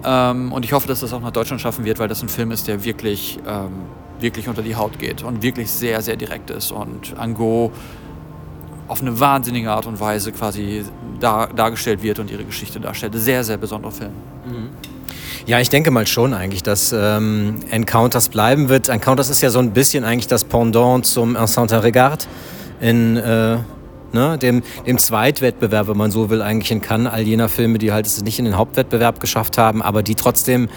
Ähm, 0.04 0.52
und 0.52 0.66
ich 0.66 0.74
hoffe, 0.74 0.88
dass 0.88 1.00
das 1.00 1.14
auch 1.14 1.22
nach 1.22 1.32
Deutschland 1.32 1.62
schaffen 1.62 1.86
wird, 1.86 2.00
weil 2.00 2.08
das 2.08 2.22
ein 2.22 2.30
Film 2.30 2.52
ist, 2.52 2.68
der 2.68 2.84
wirklich 2.84 3.38
ähm, 3.48 3.72
wirklich 4.22 4.48
unter 4.48 4.62
die 4.62 4.76
Haut 4.76 5.00
geht 5.00 5.24
und 5.24 5.42
wirklich 5.42 5.70
sehr, 5.70 6.02
sehr 6.02 6.16
direkt 6.16 6.50
ist 6.50 6.72
und 6.72 7.18
Ango 7.18 7.72
auf 8.88 9.02
eine 9.02 9.20
wahnsinnige 9.20 9.72
Art 9.72 9.86
und 9.86 10.00
Weise 10.00 10.32
quasi 10.32 10.84
dar, 11.20 11.48
dargestellt 11.54 12.02
wird 12.02 12.20
und 12.20 12.32
ihre 12.32 12.44
Geschichte 12.44 12.80
darstellt. 12.80 13.14
Sehr, 13.16 13.44
sehr 13.44 13.58
besonderer 13.58 13.92
Film. 13.92 14.12
Mhm. 14.46 14.70
Ja, 15.46 15.60
ich 15.60 15.70
denke 15.70 15.92
mal 15.92 16.06
schon 16.06 16.34
eigentlich, 16.34 16.64
dass 16.64 16.92
ähm, 16.92 17.60
Encounters 17.70 18.30
bleiben 18.30 18.70
wird. 18.70 18.90
Encounters 18.90 19.30
ist 19.30 19.42
ja 19.42 19.50
so 19.50 19.60
ein 19.60 19.72
bisschen 19.72 20.04
eigentlich 20.04 20.28
das 20.28 20.44
Pendant 20.44 21.06
zum 21.06 21.36
Enceinte 21.36 21.82
Regard 21.84 22.28
in 22.80 23.18
äh, 23.18 23.58
ne, 24.14 24.38
dem, 24.38 24.64
dem 24.86 24.98
Zweitwettbewerb, 24.98 25.88
wenn 25.88 25.98
man 25.98 26.12
so 26.12 26.30
will, 26.30 26.42
eigentlich 26.42 26.72
in 26.72 26.82
Cannes. 26.82 27.12
All 27.12 27.22
jener 27.22 27.50
Filme, 27.50 27.78
die 27.78 27.92
halt 27.92 28.06
es 28.06 28.22
nicht 28.22 28.40
in 28.40 28.46
den 28.46 28.58
Hauptwettbewerb 28.58 29.20
geschafft 29.20 29.58
haben, 29.58 29.82
aber 29.82 30.04
die 30.04 30.16
trotzdem 30.16 30.70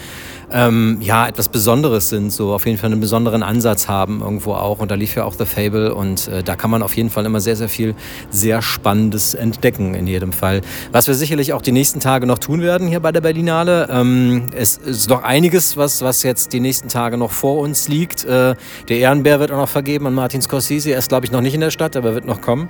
ähm, 0.53 0.97
ja, 1.01 1.27
etwas 1.27 1.49
Besonderes 1.49 2.09
sind, 2.09 2.31
so 2.31 2.53
auf 2.53 2.65
jeden 2.65 2.77
Fall 2.77 2.91
einen 2.91 3.01
besonderen 3.01 3.43
Ansatz 3.43 3.87
haben 3.87 4.21
irgendwo 4.21 4.53
auch. 4.53 4.79
Und 4.79 4.91
da 4.91 4.95
lief 4.95 5.15
ja 5.15 5.23
auch 5.25 5.33
The 5.33 5.45
Fable 5.45 5.93
und 5.95 6.27
äh, 6.27 6.43
da 6.43 6.55
kann 6.55 6.69
man 6.69 6.83
auf 6.83 6.95
jeden 6.95 7.09
Fall 7.09 7.25
immer 7.25 7.39
sehr, 7.39 7.55
sehr 7.55 7.69
viel 7.69 7.95
sehr 8.29 8.61
Spannendes 8.61 9.33
entdecken 9.33 9.95
in 9.95 10.07
jedem 10.07 10.31
Fall. 10.31 10.61
Was 10.91 11.07
wir 11.07 11.15
sicherlich 11.15 11.53
auch 11.53 11.61
die 11.61 11.71
nächsten 11.71 11.99
Tage 11.99 12.27
noch 12.27 12.39
tun 12.39 12.61
werden 12.61 12.87
hier 12.87 12.99
bei 12.99 13.11
der 13.11 13.21
Berlinale. 13.21 13.87
Ähm, 13.89 14.47
es 14.55 14.77
ist 14.77 15.09
noch 15.09 15.23
einiges, 15.23 15.75
was, 15.75 16.01
was 16.01 16.23
jetzt 16.23 16.53
die 16.53 16.59
nächsten 16.59 16.87
Tage 16.87 17.17
noch 17.17 17.31
vor 17.31 17.59
uns 17.59 17.87
liegt. 17.87 18.23
Äh, 18.25 18.55
der 18.87 18.97
Ehrenbär 18.97 19.39
wird 19.39 19.51
auch 19.51 19.57
noch 19.57 19.69
vergeben 19.69 20.07
an 20.07 20.13
Martin 20.13 20.41
Scorsese. 20.41 20.91
Er 20.91 20.99
ist, 20.99 21.09
glaube 21.09 21.25
ich, 21.25 21.31
noch 21.31 21.41
nicht 21.41 21.55
in 21.55 21.61
der 21.61 21.71
Stadt, 21.71 21.95
aber 21.95 22.13
wird 22.13 22.25
noch 22.25 22.41
kommen. 22.41 22.69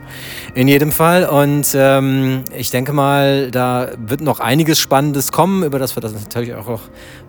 In 0.56 0.68
jedem 0.68 0.92
Fall. 0.92 1.26
Und 1.26 1.68
ähm, 1.76 2.44
ich 2.58 2.72
denke 2.72 2.94
mal, 2.94 3.52
da 3.52 3.90
wird 3.98 4.22
noch 4.22 4.40
einiges 4.40 4.80
Spannendes 4.80 5.32
kommen, 5.32 5.64
über 5.64 5.80
das 5.80 5.96
wir 5.98 6.02
das 6.02 6.14
natürlich 6.14 6.54
auch 6.56 6.68
noch 6.68 6.82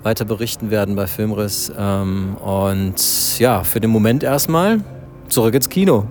weiter 0.05 0.25
berichten 0.25 0.71
werden 0.71 0.95
bei 0.95 1.07
Filmriss. 1.07 1.73
Ähm, 1.77 2.37
und 2.37 3.38
ja, 3.38 3.64
für 3.64 3.81
den 3.81 3.90
Moment 3.90 4.23
erstmal 4.23 4.81
zurück 5.29 5.55
ins 5.55 5.69
Kino. 5.69 6.07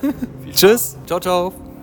Tschüss. 0.52 0.96
Ciao, 1.06 1.20
ciao. 1.20 1.65